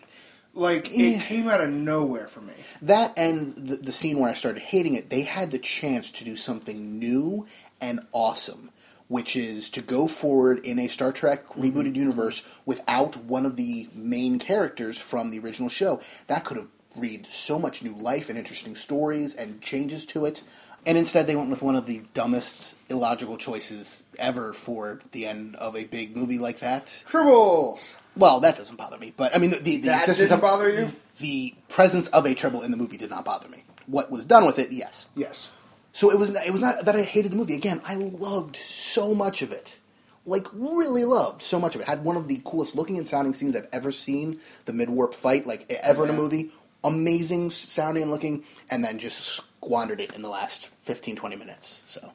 [0.55, 1.17] Like, Yeah.
[1.17, 2.53] it came out of nowhere for me.
[2.83, 6.25] That and the, the scene where I started hating it, they had the chance to
[6.25, 7.47] do something new
[7.81, 8.71] and awesome,
[9.07, 11.63] which is to go forward in a Star Trek mm-hmm.
[11.63, 16.01] rebooted universe without one of the main characters from the original show.
[16.27, 20.43] That could have breathed so much new life and interesting stories and changes to it.
[20.89, 25.55] And instead, they went with one of the dumbest, illogical choices ever for the end
[25.57, 26.87] of a big movie like that.
[27.07, 27.97] Tribbles!
[28.17, 30.71] Well, that doesn't bother me, but I mean, the, the, the That existence of bother
[30.71, 30.89] you?
[31.19, 33.65] The presence of a tribble in the movie did not bother me.
[33.87, 35.11] What was done with it, yes.
[35.15, 35.51] Yes.
[35.93, 36.31] So it was.
[36.31, 37.55] It was not that I hated the movie.
[37.55, 39.79] Again, I loved so much of it,
[40.25, 41.87] like really loved so much of it.
[41.87, 44.41] Had one of the coolest looking and sounding scenes I've ever seen.
[44.65, 46.51] The mid warp fight, like ever in a movie.
[46.85, 51.83] Amazing sounding and looking, and then just squandered it in the last 15, 20 minutes.
[51.87, 52.13] So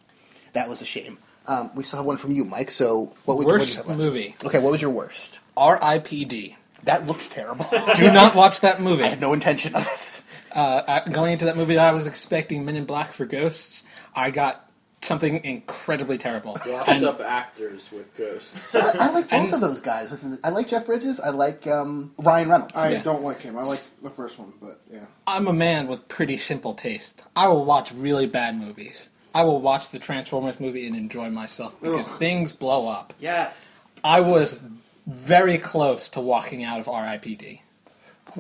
[0.54, 1.17] that was a shame.
[1.45, 2.71] Um, we still have one from you, Mike.
[2.71, 4.36] So what would Worst what you movie.
[4.45, 5.39] Okay, what was your worst?
[5.58, 6.56] R.I.P.D.
[6.84, 7.65] That looks terrible.
[7.95, 9.04] Do not watch that movie.
[9.04, 10.58] I had no intention of it.
[10.58, 13.84] uh, going into that movie, I was expecting Men in Black for ghosts.
[14.15, 14.62] I got
[15.03, 16.57] something incredibly terrible.
[16.65, 18.73] Washed up actors with ghosts.
[18.75, 20.11] I like both of those guys.
[20.11, 21.19] Listen, I like Jeff Bridges.
[21.19, 22.75] I like um, Ryan Reynolds.
[22.77, 23.03] I Yeah.
[23.03, 23.57] don't like him.
[23.57, 25.05] I like the first one, but yeah.
[25.27, 27.23] I'm a man with pretty simple taste.
[27.35, 29.09] I will watch really bad movies.
[29.35, 32.19] I will watch the Transformers movie and enjoy myself because Ugh.
[32.19, 33.13] things blow up.
[33.19, 33.71] Yes.
[34.03, 34.59] I was
[35.07, 37.61] very close to walking out of R.I.P.D.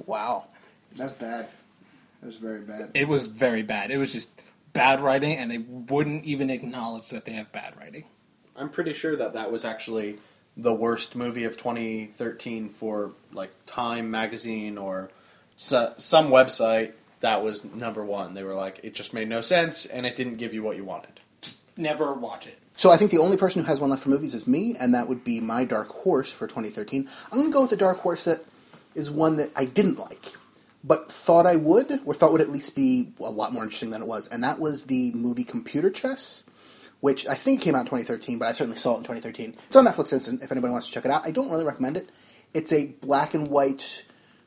[0.05, 0.45] wow.
[0.95, 1.47] That's bad.
[2.21, 2.91] That's very bad.
[2.93, 3.91] It was very bad.
[3.91, 4.41] It was just
[4.73, 8.05] bad writing, and they wouldn't even acknowledge that they have bad writing.
[8.55, 10.17] I'm pretty sure that that was actually
[10.55, 15.09] the worst movie of 2013 for like Time magazine or
[15.57, 18.33] so, some website that was number one.
[18.33, 20.83] They were like, it just made no sense and it didn't give you what you
[20.83, 21.21] wanted.
[21.41, 22.59] Just never watch it.
[22.75, 24.93] So I think the only person who has one left for movies is me, and
[24.93, 27.07] that would be my dark horse for 2013.
[27.31, 28.43] I'm going to go with a dark horse that
[28.93, 30.33] is one that I didn't like,
[30.83, 34.01] but thought I would, or thought would at least be a lot more interesting than
[34.01, 36.43] it was, and that was the movie Computer Chess,
[36.99, 39.55] which I think came out in 2013, but I certainly saw it in 2013.
[39.67, 41.25] It's on Netflix instant if anybody wants to check it out.
[41.25, 42.09] I don't really recommend it.
[42.53, 44.05] It's a black and white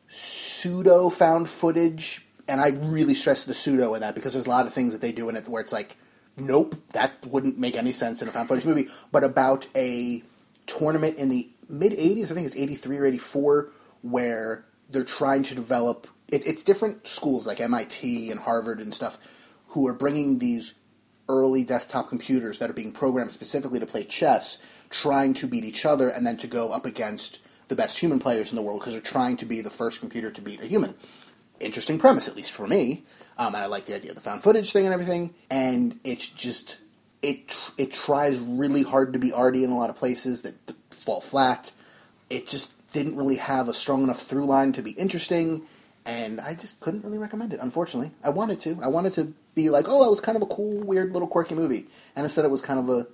[0.09, 4.66] pseudo found footage, and I really stress the pseudo in that because there's a lot
[4.66, 5.96] of things that they do in it where it's like,
[6.37, 10.22] nope, that wouldn't make any sense in a found footage movie, but about a
[10.66, 13.70] tournament in the mid 80s, I think it's 83 or 84,
[14.03, 16.07] where they're trying to develop.
[16.29, 19.19] It, it's different schools like MIT and Harvard and stuff
[19.69, 20.75] who are bringing these
[21.29, 24.59] early desktop computers that are being programmed specifically to play chess,
[24.91, 28.51] trying to beat each other and then to go up against the best human players
[28.53, 30.95] in the world because they're trying to be the first computer to beat a human.
[31.59, 33.05] Interesting premise, at least for me.
[33.39, 35.35] Um, and I like the idea of the found footage thing and everything.
[35.51, 36.81] And it's just
[37.23, 40.55] it tr- it tries really hard to be arty in a lot of places that
[40.91, 41.73] fall flat.
[42.31, 45.62] It just didn't really have a strong enough through line to be interesting,
[46.07, 47.61] and I just couldn't really recommend it.
[47.61, 48.79] Unfortunately, I wanted to.
[48.83, 51.55] I wanted to be like, oh, that was kind of a cool, weird, little quirky
[51.55, 53.07] movie, and instead it was kind of a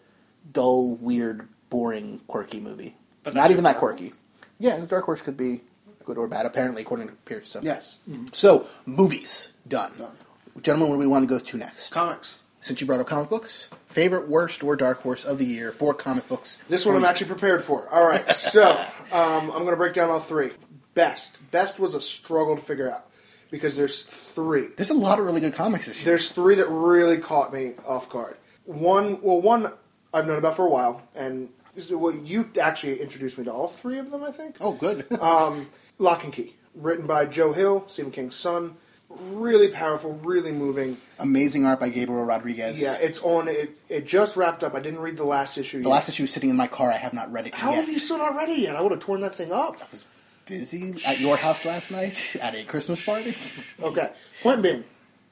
[0.52, 2.96] dull, weird, boring, quirky movie.
[3.22, 4.12] But Not even that Dark quirky.
[4.58, 5.62] Yeah, Dark Horse could be
[6.04, 7.50] good or bad, apparently, according to Pierce.
[7.50, 7.60] So.
[7.62, 8.00] Yes.
[8.32, 9.92] So, movies done.
[9.98, 10.16] Done.
[10.60, 11.90] Gentlemen, what do we want to go to next?
[11.92, 12.40] Comics.
[12.60, 15.94] Since you brought up comic books, favorite, worst, or Dark Horse of the year for
[15.94, 16.58] comic books.
[16.68, 17.88] This one I'm actually prepared for.
[17.88, 18.70] All right, so
[19.12, 20.52] um, I'm going to break down all three.
[20.94, 21.50] Best.
[21.50, 23.06] Best was a struggle to figure out
[23.50, 24.68] because there's three.
[24.76, 26.04] There's a lot of really good comics this year.
[26.06, 28.36] There's three that really caught me off guard.
[28.64, 29.72] One, well, one
[30.14, 33.52] I've known about for a while, and this is- well, you actually introduced me to
[33.52, 34.22] all three of them.
[34.22, 34.56] I think.
[34.60, 35.06] Oh, good.
[35.20, 38.76] Um, Locke and Key, written by Joe Hill, Stephen King's son.
[39.08, 40.96] Really powerful, really moving.
[41.18, 42.80] Amazing art by Gabriel Rodriguez.
[42.80, 43.46] Yeah, it's on.
[43.46, 44.74] It it just wrapped up.
[44.74, 45.78] I didn't read the last issue.
[45.82, 45.92] the yet.
[45.92, 46.90] last issue is sitting in my car.
[46.90, 47.76] I have not read it How yet.
[47.84, 48.74] have you still not read it yet?
[48.74, 49.76] I would have torn that thing up.
[49.82, 50.04] I was
[50.52, 53.34] busy at your house last night at a Christmas party.
[53.82, 54.10] Okay.
[54.42, 54.84] Point being,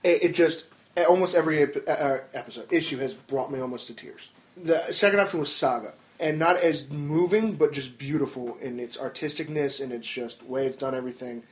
[0.02, 0.66] it, it just
[1.09, 4.30] almost every ep- uh, episode issue has brought me almost to tears.
[4.56, 9.80] The second option was Saga, and not as moving, but just beautiful in its artisticness
[9.83, 11.44] and its just way it's done everything.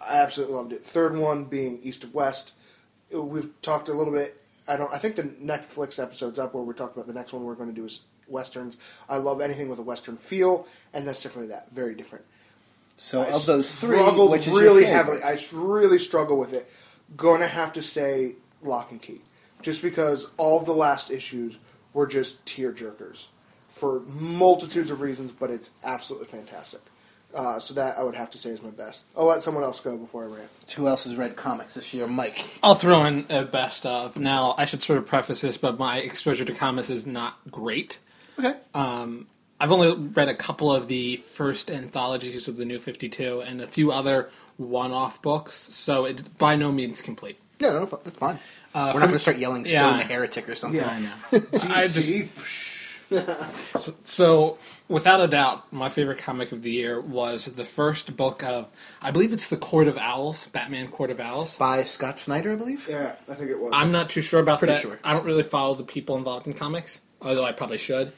[0.00, 0.84] I absolutely loved it.
[0.84, 2.52] Third one being East of West.
[3.10, 4.40] We've talked a little bit.
[4.68, 4.92] I don't.
[4.92, 7.70] I think the Netflix episode's up where we're talking about the next one we're going
[7.70, 8.76] to do is westerns.
[9.08, 11.70] I love anything with a western feel, and that's definitely that.
[11.72, 12.24] Very different.
[12.96, 15.22] So I of those three, struggled which is your really heavily.
[15.22, 16.70] I really struggle with it.
[17.16, 19.20] Gonna have to say Locke and Key,
[19.62, 21.58] just because all of the last issues
[21.92, 23.26] were just tear jerkers
[23.68, 26.80] for multitudes of reasons, but it's absolutely fantastic.
[27.34, 29.06] Uh, so that I would have to say is my best.
[29.16, 30.50] I'll let someone else go before I rant.
[30.76, 32.06] Who else has read comics this year?
[32.06, 32.60] Mike.
[32.62, 34.16] I'll throw in a best of.
[34.16, 37.98] Now, I should sort of preface this, but my exposure to comics is not great.
[38.38, 38.56] Okay.
[39.64, 43.66] I've only read a couple of the first anthologies of the New 52 and a
[43.66, 47.38] few other one off books, so it's by no means complete.
[47.58, 48.38] yeah, no, no, that's fine.
[48.74, 49.96] Uh, We're not going to start yelling "Stone Yeah.
[49.96, 50.80] the Heretic" or something.
[50.82, 51.14] Yeah, I know.
[51.74, 52.28] I just, DC,
[54.04, 58.68] so, without a doubt, my favorite comic of the year was the first book of,
[59.00, 61.58] I believe it's The Court of Owls, Batman Court of Owls.
[61.58, 62.86] By Scott Snyder, I believe.
[62.90, 63.70] yeah, I think it was.
[63.74, 64.82] I'm not too sure about Pretty that.
[64.82, 64.98] sure.
[65.04, 68.12] I don't really follow the people involved in comics, although I probably should.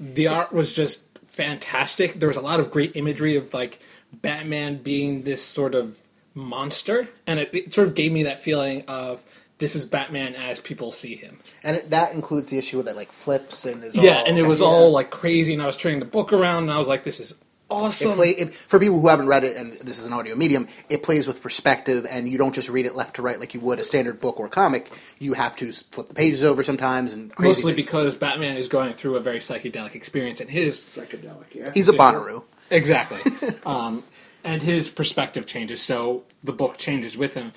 [0.00, 2.14] The art was just fantastic.
[2.14, 3.78] There was a lot of great imagery of like
[4.12, 6.00] Batman being this sort of
[6.34, 9.24] monster, and it, it sort of gave me that feeling of
[9.58, 11.40] this is Batman as people see him.
[11.62, 14.46] And it, that includes the issue that like flips and is yeah, all, and it
[14.46, 14.66] was yeah.
[14.66, 17.20] all like crazy, and I was turning the book around, and I was like, this
[17.20, 17.36] is
[17.70, 18.12] awesome.
[18.12, 20.68] It play, it, for people who haven't read it, and this is an audio medium,
[20.88, 23.60] it plays with perspective, and you don't just read it left to right like you
[23.60, 24.90] would a standard book or comic.
[25.18, 27.86] You have to flip the pages over sometimes, and crazy Mostly things.
[27.86, 31.54] because Batman is going through a very psychedelic experience, and his psychedelic.
[31.54, 32.44] Yeah, he's a Bonnaroo.
[32.70, 33.20] Exactly.
[33.66, 34.04] um,
[34.44, 37.52] and his perspective changes, so the book changes with him.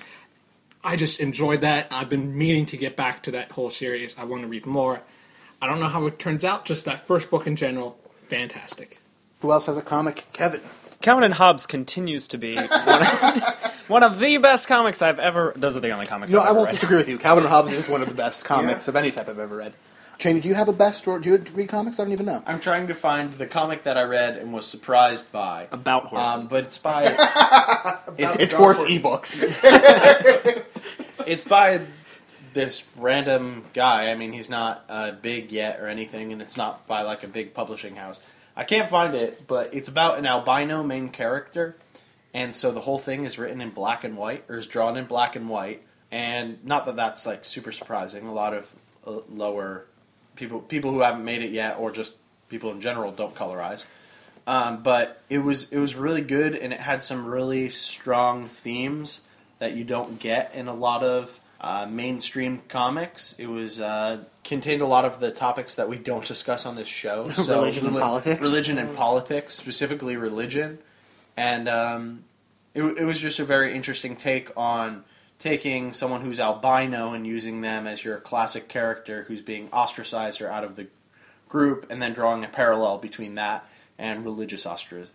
[0.84, 1.86] I just enjoyed that.
[1.90, 4.18] I've been meaning to get back to that whole series.
[4.18, 5.02] I want to read more.
[5.60, 7.96] I don't know how it turns out, just that first book in general,
[8.26, 9.00] fantastic.
[9.42, 10.26] Who else has a comic?
[10.32, 10.60] Kevin.
[11.00, 12.68] Calvin and Hobbes continues to be one
[13.02, 15.52] of, one of the best comics I've ever.
[15.56, 16.74] Those are the only comics No, I've I won't read.
[16.74, 17.18] disagree with you.
[17.18, 19.72] Calvin and Hobbes is one of the best comics of any type I've ever read.
[20.18, 21.98] Cheney, do you have a best, or do you read comics?
[21.98, 22.44] I don't even know.
[22.46, 25.66] I'm trying to find the comic that I read and was surprised by.
[25.72, 26.34] About horses.
[26.34, 27.04] Um, but it's by
[28.18, 29.42] it's, It's horse ebooks.
[31.26, 31.80] it's by
[32.52, 34.10] this random guy.
[34.10, 37.28] I mean, he's not uh, big yet or anything, and it's not by like a
[37.28, 38.20] big publishing house.
[38.56, 41.76] I can't find it, but it's about an albino main character,
[42.34, 45.06] and so the whole thing is written in black and white, or is drawn in
[45.06, 45.82] black and white.
[46.10, 48.26] And not that that's like super surprising.
[48.26, 48.74] A lot of
[49.06, 49.86] uh, lower
[50.36, 52.16] people, people who haven't made it yet, or just
[52.48, 53.86] people in general, don't colorize.
[54.46, 59.22] Um, but it was it was really good, and it had some really strong themes
[59.58, 63.34] that you don't get in a lot of uh, mainstream comics.
[63.38, 66.88] It was uh, contained a lot of the topics that we don't discuss on this
[66.88, 67.30] show.
[67.36, 68.40] So Religion and politics?
[68.42, 70.78] religion and politics, specifically religion,
[71.36, 72.24] and um,
[72.74, 75.04] it, it was just a very interesting take on
[75.38, 80.48] taking someone who's albino and using them as your classic character who's being ostracized or
[80.50, 80.86] out of the
[81.48, 83.64] group, and then drawing a parallel between that
[83.98, 85.12] and religious ostracism,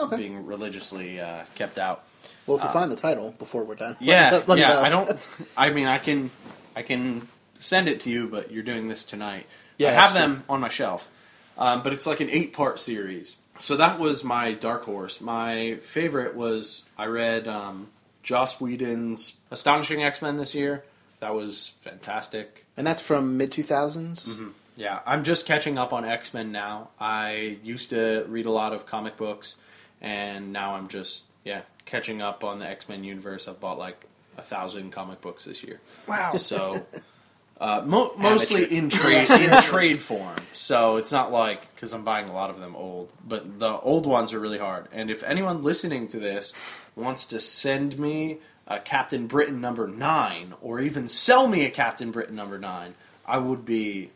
[0.00, 0.16] Okay.
[0.16, 2.04] being religiously uh, kept out.
[2.46, 4.80] Well, if you find the title before we're done, Yeah, let- let yeah.
[4.80, 5.28] I don't.
[5.56, 6.30] I mean, I can,
[6.76, 7.28] I can
[7.58, 9.46] send it to you, but you're doing this tonight.
[9.78, 11.10] Yeah, I have them on my shelf,
[11.58, 13.36] um, but it's like an eight-part series.
[13.58, 15.20] So that was my dark horse.
[15.20, 17.88] My favorite was I read um,
[18.22, 20.84] Joss Whedon's Astonishing X-Men this year.
[21.20, 22.64] That was fantastic.
[22.76, 24.28] And that's from mid 2000s.
[24.28, 24.48] Mm-hmm.
[24.76, 26.88] Yeah, I'm just catching up on X Men now.
[26.98, 29.56] I used to read a lot of comic books,
[30.00, 33.48] and now I'm just yeah catching up on the X Men universe.
[33.48, 35.80] I've bought like a thousand comic books this year.
[36.06, 36.32] Wow!
[36.32, 36.86] So
[37.60, 40.36] uh, mo- mostly in trade in trade form.
[40.52, 44.06] So it's not like because I'm buying a lot of them old, but the old
[44.06, 44.88] ones are really hard.
[44.92, 46.52] And if anyone listening to this
[46.96, 52.10] wants to send me a Captain Britain number nine, or even sell me a Captain
[52.10, 52.94] Britain number nine,
[53.26, 54.10] I would be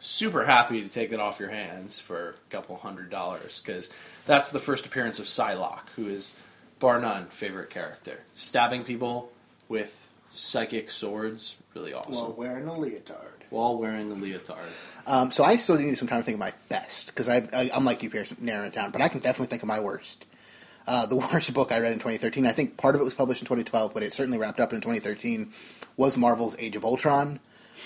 [0.00, 3.90] super happy to take it off your hands for a couple hundred dollars because
[4.26, 6.34] that's the first appearance of Psylocke, who is
[6.78, 9.32] bar none favorite character, stabbing people
[9.68, 12.12] with psychic swords, really awesome.
[12.12, 13.44] While wearing a leotard.
[13.50, 14.58] While wearing a leotard.
[15.06, 17.70] Um, so I still need some time to think of my best because I, I,
[17.74, 18.90] I'm like you, Pierce, narrowing it down.
[18.90, 20.26] But I can definitely think of my worst.
[20.86, 23.42] Uh, the worst book I read in 2013, I think part of it was published
[23.42, 25.52] in 2012, but it certainly wrapped up in 2013,
[25.96, 27.40] was Marvel's Age of Ultron,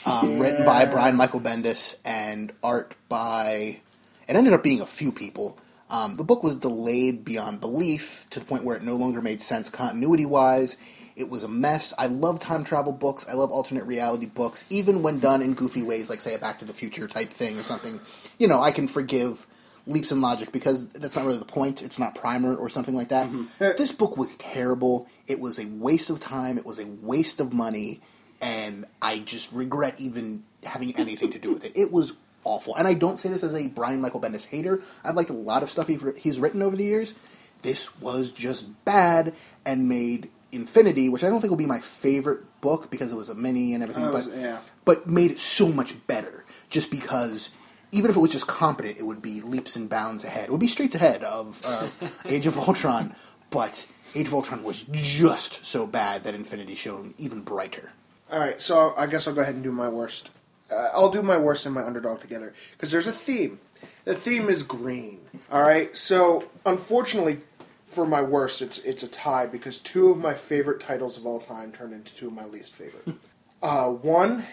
[0.04, 3.80] um, written by Brian Michael Bendis and art by.
[4.28, 5.58] It ended up being a few people.
[5.92, 9.42] Um, the book was delayed beyond belief to the point where it no longer made
[9.42, 10.78] sense continuity wise.
[11.16, 11.92] It was a mess.
[11.98, 13.26] I love time travel books.
[13.28, 16.58] I love alternate reality books, even when done in goofy ways, like say a Back
[16.60, 18.00] to the Future type thing or something.
[18.38, 19.46] You know, I can forgive
[19.86, 21.82] leaps in logic because that's not really the point.
[21.82, 23.28] It's not primer or something like that.
[23.58, 25.06] This book was terrible.
[25.26, 26.56] It was a waste of time.
[26.56, 28.00] It was a waste of money,
[28.40, 31.72] and I just regret even having anything to do with it.
[31.74, 34.80] It was awful, and I don't say this as a Brian Michael Bendis hater.
[35.04, 37.14] I've liked a lot of stuff he's written over the years.
[37.62, 42.40] This was just bad and made Infinity, which I don't think will be my favorite
[42.60, 44.58] book because it was a mini and everything, was- but yeah.
[44.84, 47.48] but made it so much better just because
[47.90, 50.44] even if it was just competent, it would be leaps and bounds ahead.
[50.44, 51.88] It would be streets ahead of uh,
[52.26, 53.14] Age of Ultron,
[53.50, 57.92] but Age of Ultron was just so bad that Infinity shone even brighter.
[58.30, 60.30] All right, so I guess I'll go ahead and do my worst.
[60.72, 63.60] Uh, I'll do my worst and my underdog together because there's a theme.
[64.04, 65.20] The theme is green.
[65.50, 67.40] All right, so unfortunately
[67.84, 71.38] for my worst, it's it's a tie because two of my favorite titles of all
[71.38, 73.16] time turned into two of my least favorite.
[73.62, 74.44] uh, one,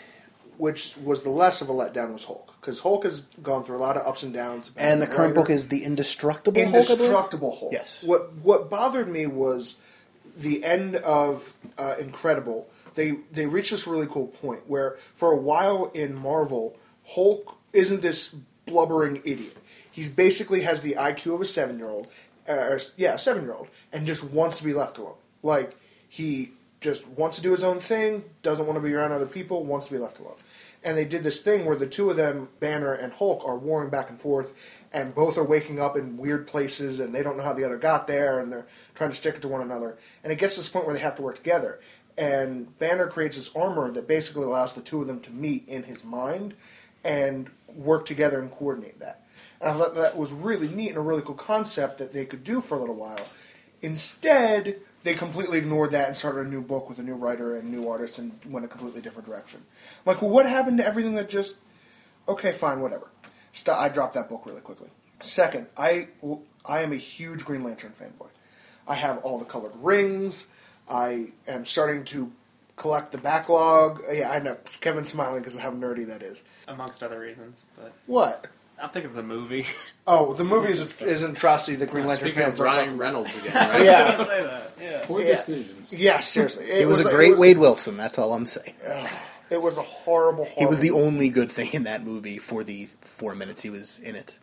[0.57, 3.79] which was the less of a letdown, was Hulk because Hulk has gone through a
[3.79, 4.71] lot of ups and downs.
[4.77, 6.75] And the current book is the Indestructible Hulk.
[6.75, 7.73] Indestructible Hulk.
[7.73, 8.03] Yes.
[8.03, 9.75] What what bothered me was
[10.35, 12.68] the end of uh, Incredible.
[12.95, 18.01] They they reached this really cool point where for a while in Marvel, Hulk isn't
[18.01, 19.57] this blubbering idiot.
[19.91, 22.07] He basically has the IQ of a seven year old,
[22.47, 25.15] uh, yeah, seven year old, and just wants to be left alone.
[25.43, 29.25] Like he just wants to do his own thing, doesn't want to be around other
[29.25, 30.35] people, wants to be left alone.
[30.81, 33.89] And they did this thing where the two of them, Banner and Hulk, are warring
[33.89, 34.53] back and forth,
[34.93, 37.77] and both are waking up in weird places, and they don't know how the other
[37.77, 39.97] got there, and they're trying to stick it to one another.
[40.23, 41.79] And it gets to this point where they have to work together.
[42.19, 45.83] And Banner creates this armor that basically allows the two of them to meet in
[45.83, 46.53] his mind
[47.03, 49.25] and work together and coordinate that.
[49.61, 52.43] And I thought that was really neat and a really cool concept that they could
[52.43, 53.25] do for a little while.
[53.81, 57.71] Instead, they completely ignored that and started a new book with a new writer and
[57.71, 59.61] new artist and went a completely different direction.
[60.05, 61.57] I'm like, well, what happened to everything that just.
[62.27, 63.07] Okay, fine, whatever.
[63.71, 64.89] I dropped that book really quickly.
[65.21, 66.09] Second, I,
[66.65, 68.27] I am a huge Green Lantern fanboy.
[68.87, 70.47] I have all the colored rings.
[70.89, 72.31] I am starting to
[72.75, 74.01] collect the backlog.
[74.11, 74.57] Yeah, I know.
[74.81, 76.43] Kevin's smiling because of how nerdy that is.
[76.67, 77.65] amongst other reasons.
[77.77, 78.47] But What?
[78.81, 79.65] I'm thinking of the movie.
[80.07, 82.77] Oh, the movie is, is an atrocity that Green Lantern Speaking of fans are talking
[82.79, 82.99] Ryan about.
[82.99, 83.83] Reynolds again, right?
[83.85, 84.17] Yeah.
[84.17, 84.71] say that.
[84.81, 85.01] Yeah.
[85.05, 85.35] Poor Yeah.
[85.35, 85.93] decisions.
[85.93, 86.65] Yeah, seriously.
[86.65, 87.95] It was a great it was, Wade Wilson.
[87.97, 88.73] That's all I'm saying.
[89.51, 90.59] It was a horrible, horrible.
[90.59, 93.99] He was the only good thing in that movie for the four minutes he was
[93.99, 94.39] in it.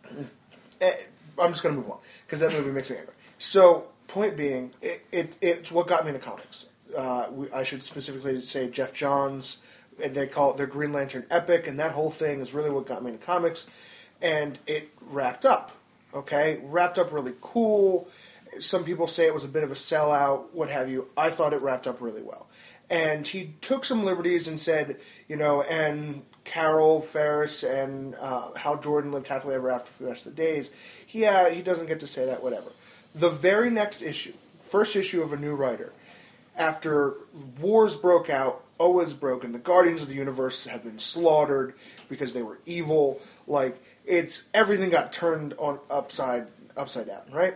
[0.79, 0.93] Eh,
[1.37, 3.13] I'm just going to move on because that movie makes me angry.
[3.39, 6.67] So, point being, it, it it's what got me into comics.
[6.97, 9.61] Uh, we, I should specifically say Geoff Johns.
[10.03, 12.85] and They call it their Green Lantern epic, and that whole thing is really what
[12.85, 13.67] got me into comics.
[14.21, 15.73] And it wrapped up.
[16.13, 18.07] Okay, wrapped up really cool.
[18.59, 21.09] Some people say it was a bit of a sellout, what have you.
[21.15, 22.47] I thought it wrapped up really well.
[22.89, 24.97] And he took some liberties and said,
[25.27, 30.09] you know, and Carol Ferris and uh, Hal Jordan lived happily ever after for the
[30.09, 30.71] rest of the days.
[31.09, 32.71] Yeah, he doesn't get to say that, whatever.
[33.17, 35.91] The very next issue, first issue of a new writer,
[36.55, 37.15] after
[37.59, 41.73] wars broke out, Oa's broken, the Guardians of the Universe have been slaughtered
[42.09, 43.19] because they were evil.
[43.47, 47.55] Like it's everything got turned on upside upside down, right?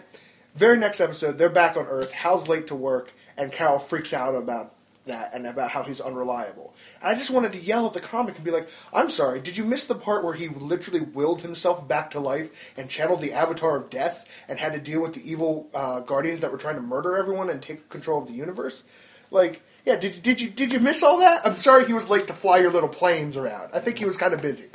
[0.55, 2.11] Very next episode, they're back on Earth.
[2.11, 4.73] Hal's late to work, and Carol freaks out about
[5.11, 6.73] that and about how he's unreliable.
[7.01, 9.57] And I just wanted to yell at the comic and be like, "I'm sorry, did
[9.57, 13.33] you miss the part where he literally willed himself back to life and channeled the
[13.33, 16.75] Avatar of Death and had to deal with the evil uh, Guardians that were trying
[16.75, 18.83] to murder everyone and take control of the universe?"
[19.31, 21.41] Like, yeah, did did you did you miss all that?
[21.45, 23.71] I'm sorry he was late to fly your little planes around.
[23.73, 24.67] I think he was kind of busy.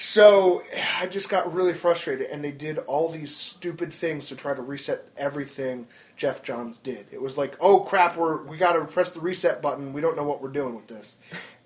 [0.00, 0.62] So
[1.00, 4.62] I just got really frustrated, and they did all these stupid things to try to
[4.62, 7.06] reset everything Geoff Johns did.
[7.10, 9.92] It was like, oh crap, we're we got to press the reset button.
[9.92, 11.16] We don't know what we're doing with this,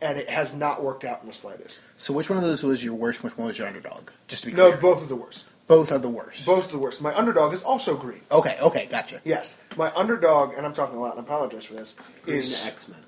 [0.01, 1.83] and it has not worked out in the slightest.
[1.99, 3.23] So which one of those was your worst?
[3.23, 4.09] Which one was your underdog?
[4.29, 4.71] Just to be clear.
[4.71, 4.81] No, clear.
[4.81, 5.49] both of the worst.
[5.67, 6.47] Both are the worst.
[6.47, 7.03] Both of the worst.
[7.03, 8.23] My underdog is also green.
[8.31, 9.21] Okay, okay, gotcha.
[9.25, 11.97] Yes, my underdog, and I'm talking a lot, and I apologize for this.
[12.27, 12.99] is X Men.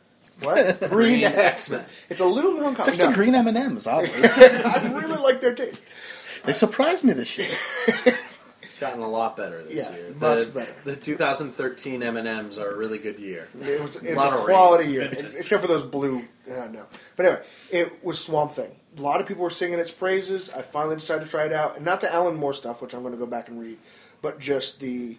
[0.43, 1.85] What green, Green X-Men.
[2.11, 2.93] It's a little known It's comic.
[2.95, 3.87] actually No, green M and M's.
[3.87, 5.85] Oddly, I really like their taste.
[6.45, 7.49] they surprised me this year.
[7.51, 10.15] It's gotten a lot better this Yes, year.
[10.19, 10.75] much the, better.
[10.85, 13.49] The 2013 M and M's are a really good year.
[13.61, 16.25] It was it's a Lot of quality year, except for those blue.
[16.51, 16.85] Uh, no,
[17.17, 18.71] but anyway, it was Swamp Thing.
[18.99, 20.51] A lot of people were singing its praises.
[20.51, 23.01] I finally decided to try it out, and not the Alan Moore stuff, which I'm
[23.01, 23.79] going to go back and read,
[24.21, 25.17] but just the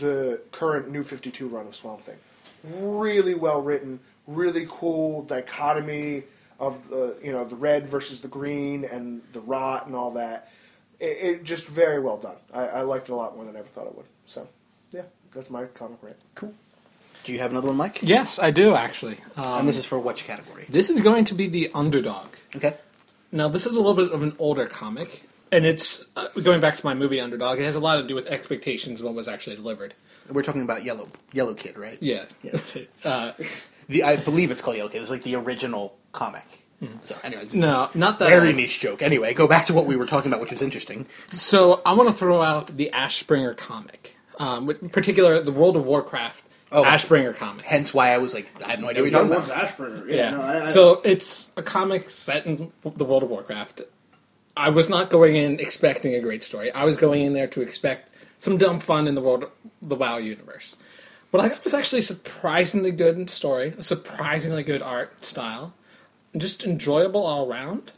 [0.00, 2.16] the current New 52 run of Swamp Thing.
[2.64, 6.24] Really well written, really cool dichotomy
[6.58, 10.50] of the you know the red versus the green and the rot and all that.
[11.00, 12.36] It, it just very well done.
[12.54, 14.06] I, I liked it a lot more than I ever thought it would.
[14.26, 14.48] So,
[14.92, 15.02] yeah,
[15.34, 16.16] that's my comic rant.
[16.36, 16.54] Cool.
[17.24, 18.00] Do you have another one, Mike?
[18.02, 19.16] Yes, I do actually.
[19.36, 20.66] Um, and this is for which category?
[20.68, 22.28] this is going to be the underdog.
[22.54, 22.76] Okay.
[23.30, 26.76] Now, this is a little bit of an older comic, and it's uh, going back
[26.76, 27.58] to my movie Underdog.
[27.58, 29.94] It has a lot to do with expectations of what was actually delivered.
[30.28, 31.96] We're talking about Yellow Yellow Kid, right?
[32.00, 32.24] Yeah.
[32.42, 32.58] Yeah.
[33.04, 33.32] uh,
[33.88, 36.44] The I believe it's called Yellow It was like the original comic.
[37.04, 38.28] So, anyways, no, not that.
[38.28, 38.56] very old.
[38.56, 39.02] niche joke.
[39.02, 41.06] Anyway, go back to what we were talking about, which was interesting.
[41.30, 45.84] So I want to throw out the Ashbringer comic, um, in particular the World of
[45.84, 46.82] Warcraft Oh.
[46.82, 47.66] Ashbringer comic.
[47.66, 49.68] Hence why I was like, I have no idea what you're talking One's about.
[49.68, 50.08] Ashburner.
[50.10, 50.30] Yeah.
[50.30, 53.82] no, I- I- so it's a comic set in the World of Warcraft.
[54.56, 56.72] I was not going in expecting a great story.
[56.72, 58.10] I was going in there to expect
[58.40, 59.44] some dumb fun in the world,
[59.82, 60.76] the WoW universe.
[61.32, 65.72] What I got was actually surprisingly good story, a surprisingly good art style,
[66.36, 67.92] just enjoyable all around.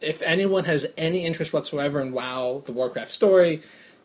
[0.00, 3.60] If anyone has any interest whatsoever in WoW, the Warcraft story,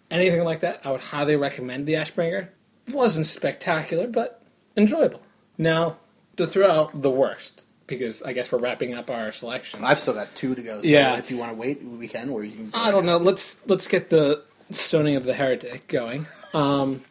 [0.09, 2.47] anything like that, I would highly recommend the Ashbringer.
[2.87, 4.41] It wasn't spectacular, but
[4.75, 5.21] enjoyable.
[5.59, 5.97] Now,
[6.37, 9.83] to throw out the worst, because I guess we're wrapping up our selections.
[9.85, 10.81] I've still got two to go.
[10.81, 11.17] So Yeah.
[11.17, 12.71] if you want to wait, we can, or you can.
[12.73, 13.17] I don't know.
[13.17, 14.41] Let's let's get the
[14.71, 16.25] stoning of the heretic going.
[16.55, 17.01] Um,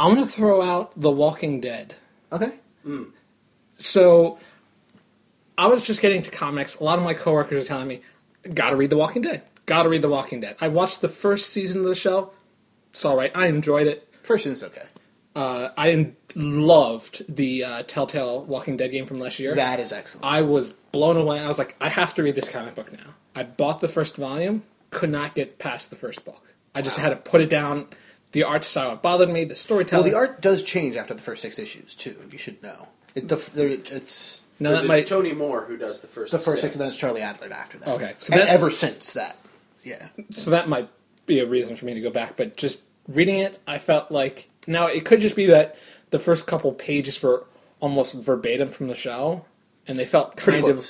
[0.00, 1.94] I'm gonna throw out The Walking Dead.
[2.32, 2.54] Okay.
[3.76, 4.38] So
[5.58, 6.80] I was just getting to comics.
[6.80, 8.00] A lot of my coworkers are telling me,
[8.54, 9.42] "Got to read The Walking Dead.
[9.66, 12.32] Got to read The Walking Dead." I watched the first season of the show.
[12.90, 13.30] It's all right.
[13.34, 14.08] I enjoyed it.
[14.22, 14.86] First is okay.
[15.36, 19.54] Uh, I en- loved the uh, Telltale Walking Dead game from last year.
[19.54, 20.24] That is excellent.
[20.26, 21.38] I was blown away.
[21.40, 23.14] I was like, I have to read this comic book now.
[23.34, 26.48] I bought the first volume, could not get past the first book.
[26.74, 27.86] I just had to put it down.
[28.32, 29.44] The art style bothered me.
[29.44, 30.04] The storytelling.
[30.04, 32.16] well, the art does change after the first six issues too.
[32.30, 32.88] You should know.
[33.14, 36.30] It, the, the, it's Now Because that it's might Tony Moore who does the first
[36.32, 36.74] the first six, six.
[36.76, 37.88] and then it's Charlie Adlard after that.
[37.88, 39.36] Okay, so and that- ever since that,
[39.82, 40.08] yeah.
[40.30, 40.88] so that might
[41.26, 42.36] be a reason for me to go back.
[42.36, 45.76] But just reading it, I felt like now it could just be that
[46.10, 47.46] the first couple pages were
[47.80, 49.44] almost verbatim from the show,
[49.88, 50.88] and they felt kind of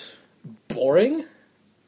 [0.68, 1.24] boring.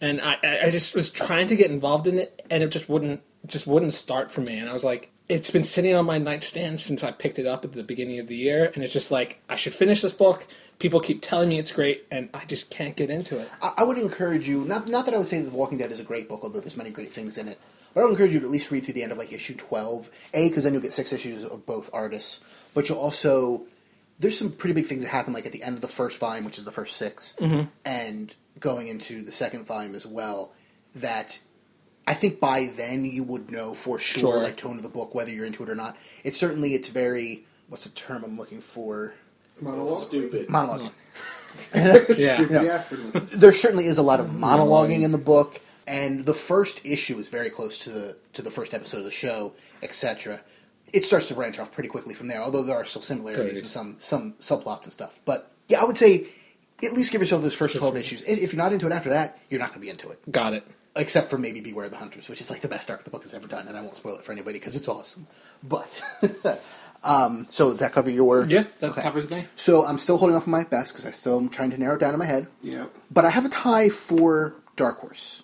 [0.00, 2.88] And I, I I just was trying to get involved in it, and it just
[2.88, 4.57] wouldn't just wouldn't start for me.
[4.59, 7.64] And I was like, it's been sitting on my nightstand since I picked it up
[7.64, 10.47] at the beginning of the year, and it's just like I should finish this book.
[10.79, 13.49] People keep telling me it's great, and I just can't get into it.
[13.61, 14.64] I, I would encourage you.
[14.64, 16.61] Not not that I would say that The Walking Dead is a great book, although
[16.61, 17.59] there's many great things in it.
[17.95, 19.55] But I would encourage you to at least read through the end of like issue
[19.55, 20.11] twelve.
[20.35, 22.41] A, because then you'll get six issues of both artists.
[22.75, 23.66] But you'll also
[24.18, 26.45] there's some pretty big things that happen like at the end of the first volume,
[26.45, 27.62] which is the first 6 mm-hmm.
[27.85, 30.53] and going into the second volume as well.
[30.95, 31.41] That
[32.07, 34.42] I think by then you would know for sure, Sure.
[34.42, 35.96] like tone of the book, whether you're into it or not.
[36.24, 39.14] It's certainly it's very what's the term I'm looking for?
[39.61, 40.05] Monologue?
[40.05, 40.48] Stupid.
[40.50, 40.92] Monologue.
[41.74, 42.40] Yeah.
[42.50, 43.24] Yeah, pretty much.
[43.30, 45.61] there certainly is a lot of monologuing in the book.
[45.86, 49.11] and the first issue is very close to the to the first episode of the
[49.11, 50.40] show, etc.
[50.94, 53.59] It starts to branch off pretty quickly from there, although there are still similarities Good.
[53.62, 55.20] and some some subplots and stuff.
[55.26, 56.26] But yeah, I would say
[56.82, 58.22] at least give yourself those first twelve issues.
[58.22, 60.20] If if you're not into it after that, you're not going to be into it
[60.32, 60.66] Got it.
[60.95, 63.34] Except for maybe Beware the Hunters, which is like the best arc the book has
[63.34, 65.26] ever done, and I won't spoil it for anybody because it's awesome.
[65.62, 66.03] But
[67.05, 68.40] um, so does that cover your?
[68.40, 68.51] Work?
[68.51, 69.45] Yeah, that covers me.
[69.55, 71.97] So I'm still holding off on my best because I still am trying to narrow
[71.97, 72.47] it down in my head.
[72.62, 72.86] Yeah.
[73.11, 75.43] But I have a tie for Dark Horse,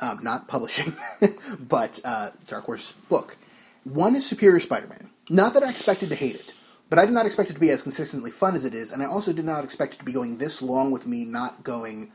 [0.00, 0.94] um, not publishing,
[1.60, 3.36] but uh, Dark Horse book.
[3.84, 5.08] One is Superior Spider-Man.
[5.30, 6.54] Not that I expected to hate it,
[6.90, 9.02] but I did not expect it to be as consistently fun as it is, and
[9.02, 12.12] I also did not expect it to be going this long with me not going.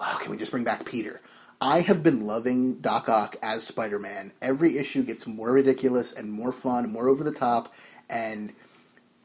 [0.00, 1.20] Oh, can we just bring back Peter?
[1.64, 4.32] I have been loving Doc Ock as Spider Man.
[4.42, 7.72] Every issue gets more ridiculous and more fun, more over the top,
[8.10, 8.52] and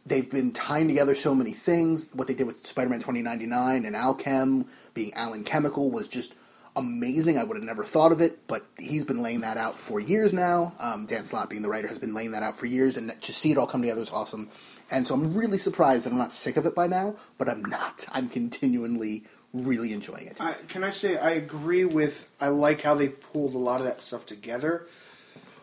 [0.05, 2.07] they've been tying together so many things.
[2.13, 6.35] What they did with Spider Man 2099 and Alchem being Allan Chemical was just
[6.75, 7.39] amazing.
[7.39, 10.31] I would have never thought of it, but he's been laying that out for years
[10.31, 10.75] now.
[10.79, 13.33] Um, Dan Slott, being the writer, has been laying that out for years, and to
[13.33, 14.51] see it all come together is awesome.
[14.91, 17.65] And so I'm really surprised that I'm not sick of it by now, but I'm
[17.65, 18.05] not.
[18.11, 19.23] I'm continually
[19.53, 20.39] really enjoying it.
[20.39, 22.29] I, can I say I agree with?
[22.39, 24.87] I like how they pulled a lot of that stuff together,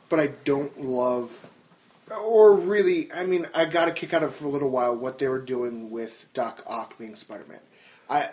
[0.08, 1.46] but I don't love,
[2.10, 4.96] or really, I mean, I got a kick out of it for a little while
[4.96, 7.60] what they were doing with Doc Ock being Spider Man.
[8.08, 8.30] I,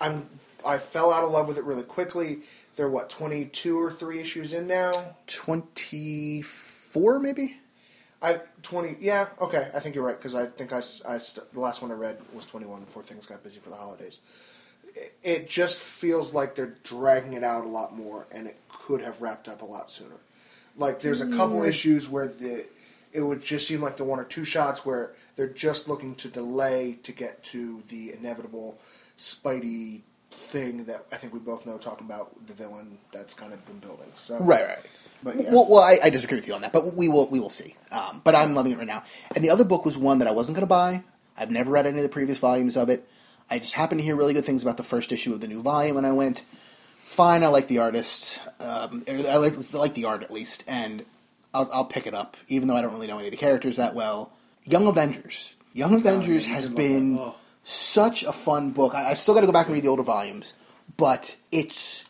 [0.00, 0.28] I'm,
[0.64, 2.40] I fell out of love with it really quickly.
[2.76, 4.92] They're what twenty two or three issues in now.
[5.26, 7.58] 24, maybe?
[8.22, 8.96] I twenty.
[9.00, 9.70] Yeah, okay.
[9.74, 12.18] I think you're right because I think I, I st- the last one I read
[12.32, 14.20] was twenty one before things got busy for the holidays.
[15.22, 19.20] It, just feels like they're dragging it out a lot more, and it could have
[19.20, 20.16] wrapped up a lot sooner.
[20.76, 22.64] Like there's a couple issues where the
[23.12, 26.28] it would just seem like the one or two shots where they're just looking to
[26.28, 28.78] delay to get to the inevitable
[29.18, 33.64] Spidey thing that I think we both know talking about the villain that's kind of
[33.66, 34.06] been building.
[34.14, 34.78] So Right, right.
[35.22, 35.50] But yeah.
[35.50, 37.74] Well, well I, I disagree with you on that, but we will we will see.
[37.90, 39.02] Um, but I'm loving it right now.
[39.34, 41.02] And the other book was one that I wasn't going to buy.
[41.36, 43.08] I've never read any of the previous volumes of it.
[43.50, 45.62] I just happened to hear really good things about the first issue of the new
[45.62, 46.42] volume, and I went,
[46.98, 48.40] "Fine, I like the artist.
[48.60, 51.04] Um, I like I like the art at least, and
[51.52, 53.76] I'll, I'll pick it up, even though I don't really know any of the characters
[53.76, 54.32] that well."
[54.66, 55.56] Young Avengers.
[55.72, 57.18] Young Avengers you has been.
[57.18, 57.34] Oh.
[57.62, 58.94] such a fun book.
[58.94, 60.54] I, I still got to go back and read the older volumes,
[60.96, 62.06] but it's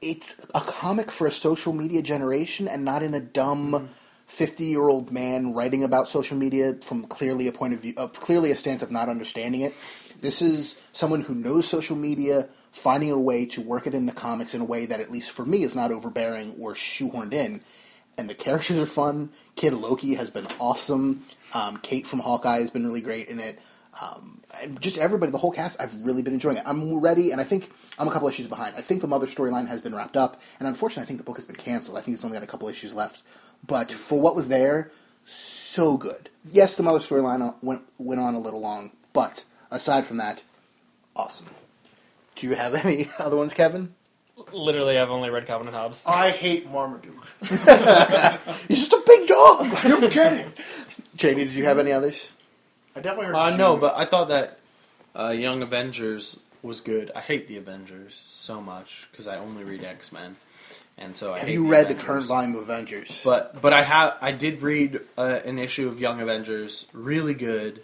[0.00, 3.88] it's a comic for a social media generation and not in a dumb
[4.26, 8.08] 50 year old man writing about social media from clearly a point of view, uh,
[8.08, 9.74] clearly a stance of not understanding it.
[10.20, 14.12] This is someone who knows social media, finding a way to work it in the
[14.12, 17.60] comics in a way that, at least for me, is not overbearing or shoehorned in.
[18.16, 19.30] And the characters are fun.
[19.56, 21.24] Kid Loki has been awesome.
[21.52, 23.58] Um, Kate from Hawkeye has been really great in it.
[24.02, 26.64] Um, and just everybody, the whole cast, I've really been enjoying it.
[26.66, 28.74] I'm ready, and I think I'm a couple issues behind.
[28.76, 31.36] I think the mother storyline has been wrapped up, and unfortunately, I think the book
[31.36, 31.96] has been canceled.
[31.96, 33.22] I think it's only got a couple issues left.
[33.66, 34.90] But for what was there,
[35.24, 36.28] so good.
[36.44, 39.44] Yes, the mother storyline went went on a little long, but
[39.74, 40.42] aside from that,
[41.14, 41.48] awesome.
[42.36, 43.94] Do you have any other ones, Kevin?
[44.52, 46.04] Literally, I've only read Calvin and Hobbes.
[46.08, 47.26] I hate Marmaduke.
[48.68, 49.60] He's just a big dog.
[49.60, 50.48] I don't get it.
[51.14, 52.30] Jamie, did you have any others?
[52.96, 53.34] I definitely heard.
[53.36, 54.58] Uh, no, but I thought that
[55.14, 57.12] uh, Young Avengers was good.
[57.14, 60.34] I hate the Avengers so much because I only read X Men,
[60.98, 63.20] and so I Have hate you read the current volume of Avengers?
[63.24, 67.82] But but I have I did read uh, an issue of Young Avengers, really good.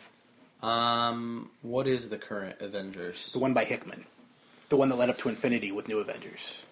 [0.63, 3.33] Um, what is the current Avengers?
[3.33, 4.05] the one by Hickman,
[4.69, 6.65] the one that led up to Infinity with New Avengers.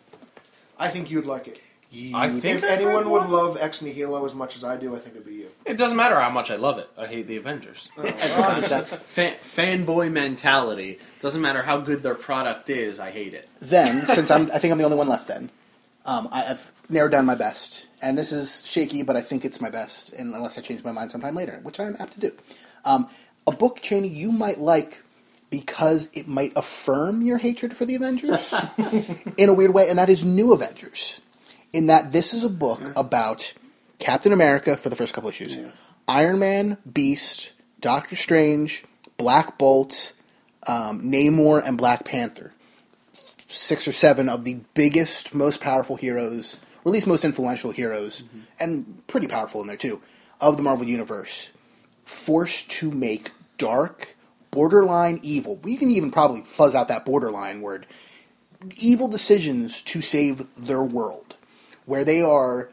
[0.79, 1.61] I think you'd like it.
[2.15, 3.31] I think If I've anyone would one.
[3.31, 5.49] love Ex Nihilo as much as I do, I think it'd be you.
[5.65, 6.87] It doesn't matter how much I love it.
[6.99, 7.89] I hate the Avengers.
[7.99, 8.89] As a concept.
[9.07, 10.99] Fan, fanboy mentality.
[11.23, 13.01] Doesn't matter how good their product is.
[13.01, 13.49] I hate it.
[13.61, 15.49] then, since I'm, I think I'm the only one left, then
[16.05, 19.59] um, I, I've narrowed down my best, and this is shaky, but I think it's
[19.63, 22.21] my best, and unless I change my mind sometime later, which I am apt to
[22.21, 22.33] do.
[22.85, 23.09] Um,
[23.49, 25.03] a book, Cheney, you might like
[25.51, 28.53] because it might affirm your hatred for the Avengers
[29.37, 31.21] in a weird way, and that is New Avengers.
[31.73, 33.53] In that this is a book about
[33.99, 35.59] Captain America for the first couple issues,
[36.07, 38.85] Iron Man, Beast, Doctor Strange,
[39.17, 40.13] Black Bolt,
[40.67, 42.53] um, Namor, and Black Panther.
[43.47, 48.23] Six or seven of the biggest, most powerful heroes, or at least most influential heroes,
[48.61, 50.03] and pretty powerful in there too,
[50.41, 51.51] of the Marvel Universe,
[52.05, 54.17] forced to make dark,
[54.51, 55.59] borderline evil.
[55.59, 57.87] We can even probably fuzz out that borderline word.
[58.77, 61.37] Evil decisions to save their world,
[61.85, 62.71] where they are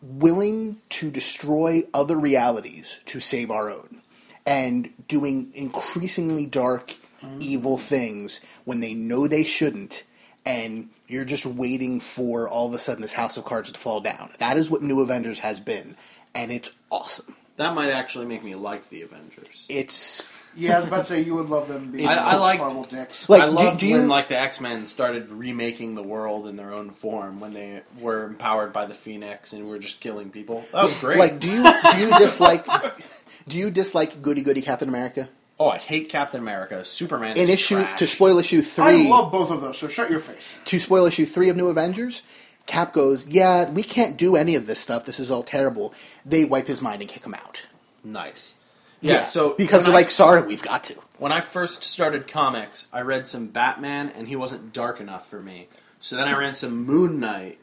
[0.00, 4.02] willing to destroy other realities to save our own
[4.46, 7.40] and doing increasingly dark mm.
[7.40, 10.04] evil things when they know they shouldn't
[10.46, 14.00] and you're just waiting for all of a sudden this house of cards to fall
[14.00, 14.30] down.
[14.38, 15.96] That is what New Avengers has been,
[16.34, 17.34] and it's awesome.
[17.56, 19.66] That might actually make me like the Avengers.
[19.68, 20.22] It's
[20.56, 22.60] Yeah, I was about to say you would love them being It's I- I liked-
[22.60, 23.28] Marvel dicks.
[23.28, 26.46] like I do- loved do, you when like the X Men started remaking the world
[26.48, 30.30] in their own form when they were empowered by the Phoenix and were just killing
[30.30, 30.64] people.
[30.72, 31.18] That was great.
[31.18, 32.66] like do you do you dislike
[33.48, 35.28] do you dislike Goody Goody Captain America?
[35.60, 36.84] oh, I hate Captain America.
[36.84, 37.98] Superman In is issue trash.
[38.00, 40.58] to spoil issue I three, love both of those, so shut your face.
[40.64, 42.22] to spoil issue three of New Avengers,
[42.66, 45.04] Cap goes, "Yeah, we can't do any of this stuff.
[45.04, 45.92] This is all terrible."
[46.24, 47.62] They wipe his mind and kick him out.
[48.02, 48.54] nice.
[49.00, 52.86] Yeah, so because they're I- like, "Sorry, we've got to." when I first started comics,
[52.92, 55.68] I read some Batman, and he wasn't dark enough for me.
[56.00, 57.58] So then I ran some Moon Knight,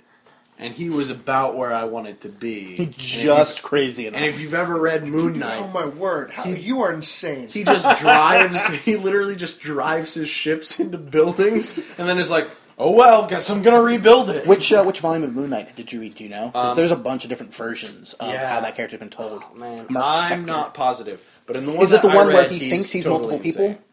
[0.60, 2.76] and he was about where I wanted to be.
[2.78, 4.18] And if Just crazy enough.
[4.22, 7.48] And if you've ever read Moon Knight, Oh my word, How, you are insane.
[7.48, 8.66] he just drives.
[8.86, 12.48] he literally just drives his ships into buildings, and then is like,
[12.84, 15.94] "Oh well, guess I'm gonna rebuild it." Which uh, which volume of Moon Knight did
[15.94, 16.16] you read?
[16.16, 16.50] Do you know?
[16.52, 18.50] 'Cause there's a bunch of different versions of Um, yeah.
[18.56, 19.44] how that character's been told.
[19.56, 20.48] Man, Mark I'm Spector.
[20.48, 22.90] not positive, but in the one Is it the I one where read, he thinks
[22.92, 23.66] he's totally multiple people?
[23.66, 23.84] insane.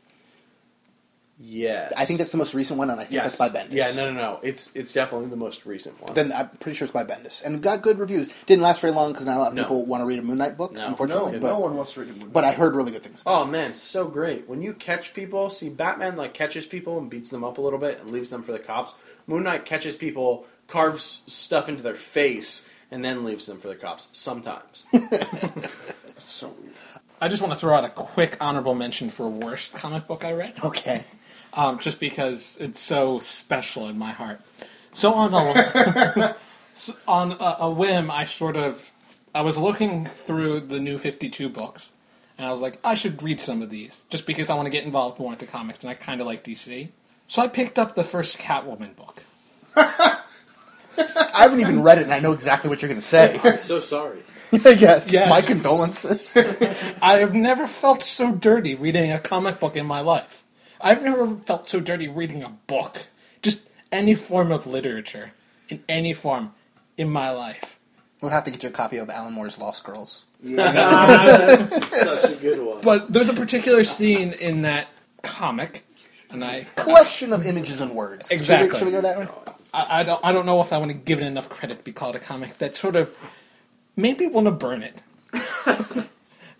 [1.40, 3.38] Yes, I think that's the most recent one, and I think yes.
[3.38, 3.72] that's by Bendis.
[3.72, 4.40] Yeah, no, no, no.
[4.42, 6.12] It's it's definitely the most recent one.
[6.12, 8.26] Then I'm pretty sure it's by Bendis, and got good reviews.
[8.44, 9.62] Didn't last very long because not a lot of No.
[9.62, 10.80] people want to read a Moon Knight book, No.
[10.82, 11.32] no, unfortunately.
[11.34, 12.26] no but, one wants to read a movie.
[12.32, 13.22] but I heard really good things.
[13.24, 15.48] Oh man, so great when you catch people.
[15.48, 18.42] See, Batman like catches people and beats them up a little bit and leaves them
[18.42, 18.94] for the cops.
[19.28, 23.76] Moon Knight catches people, carves stuff into their face, and then leaves them for the
[23.76, 24.08] cops.
[24.12, 24.86] Sometimes.
[26.18, 26.74] It's so weird.
[27.20, 30.32] I just want to throw out a quick honorable mention for worst comic book I
[30.32, 31.04] read, Okay,
[31.58, 34.40] um, just because it's so special in my heart.
[34.92, 36.36] So on a
[37.08, 38.92] on a, a whim, I sort of
[39.34, 41.92] I was looking through the new Fifty Two books,
[42.38, 44.70] and I was like, I should read some of these just because I want to
[44.70, 46.90] get involved more into comics, and I kind of like DC.
[47.26, 49.24] So I picked up the first Catwoman book.
[49.76, 50.22] I
[51.34, 53.38] haven't even read it, and I know exactly what you're going to say.
[53.42, 54.22] I'm so sorry.
[54.52, 55.12] I guess.
[55.12, 55.28] Yes.
[55.28, 56.36] My condolences.
[57.02, 60.44] I have never felt so dirty reading a comic book in my life.
[60.80, 63.06] I've never felt so dirty reading a book.
[63.42, 65.32] Just any form of literature,
[65.68, 66.52] in any form,
[66.96, 67.78] in my life.
[68.20, 70.26] we'll have to get you a copy of Alan Moore's Lost Girls.
[70.42, 72.80] Yeah, such a good one.
[72.82, 74.88] But there's a particular scene in that
[75.22, 75.84] comic,
[76.30, 78.28] and I, Collection of images and words.
[78.28, 78.78] Should we- Exactly.
[78.78, 79.26] Should we, go that way?
[79.74, 81.84] I, I don't, I don't know if I want to give it enough credit to
[81.84, 83.16] be called a comic that sort of
[83.96, 84.94] made me want to burn it.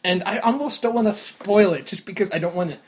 [0.05, 2.79] and I almost don't want to spoil it just because I don't want to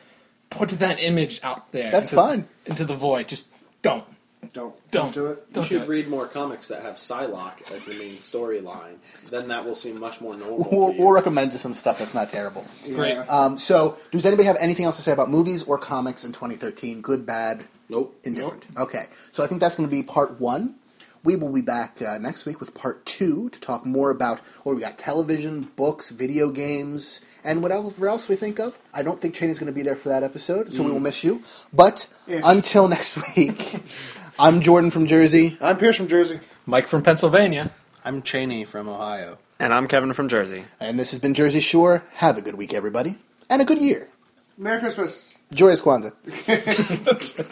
[0.50, 1.90] put that image out there.
[1.90, 2.48] That's into, fine.
[2.66, 3.28] Into the void.
[3.28, 3.48] Just
[3.82, 4.04] don't.
[4.52, 4.90] Don't Don't.
[4.90, 5.44] don't do it.
[5.48, 5.88] You Don't do should it.
[5.88, 8.96] read more comics that have Psylocke as the main storyline.
[9.30, 10.66] Then that will seem much more normal.
[10.70, 11.02] We'll, to you.
[11.04, 12.66] we'll recommend you some stuff that's not terrible.
[12.94, 13.14] Great.
[13.14, 13.24] Yeah.
[13.28, 17.00] Um, so, does anybody have anything else to say about movies or comics in 2013?
[17.02, 18.18] Good, bad, nope.
[18.24, 18.66] indifferent.
[18.78, 20.74] Okay, so I think that's going to be part one.
[21.22, 24.74] We will be back uh, next week with part two to talk more about what
[24.74, 28.78] we got: television, books, video games, and whatever else we think of.
[28.94, 31.22] I don't think Cheney's going to be there for that episode, so we will miss
[31.22, 31.42] you.
[31.72, 32.40] But Yeah.
[32.44, 33.82] until next week,
[34.38, 35.58] I'm Jordan from Jersey.
[35.60, 36.40] I'm Pierce from Jersey.
[36.64, 37.70] Mike from Pennsylvania.
[38.04, 39.36] I'm Cheney from Ohio.
[39.58, 40.64] And I'm Kevin from Jersey.
[40.80, 42.02] And this has been Jersey Shore.
[42.14, 43.18] Have a good week, everybody,
[43.50, 44.08] and a good year.
[44.56, 45.34] Merry Christmas.
[45.52, 46.14] Joyous Kwanzaa.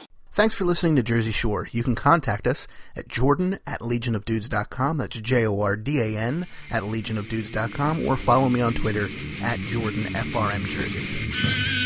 [0.39, 1.69] Thanks for listening to Jersey Shore.
[1.73, 4.99] You can contact us at jordan at legionofdudes.com.
[4.99, 9.07] That's J O R D A N at legionofdudes.com or follow me on Twitter
[9.43, 11.78] at jordanfrmjersey.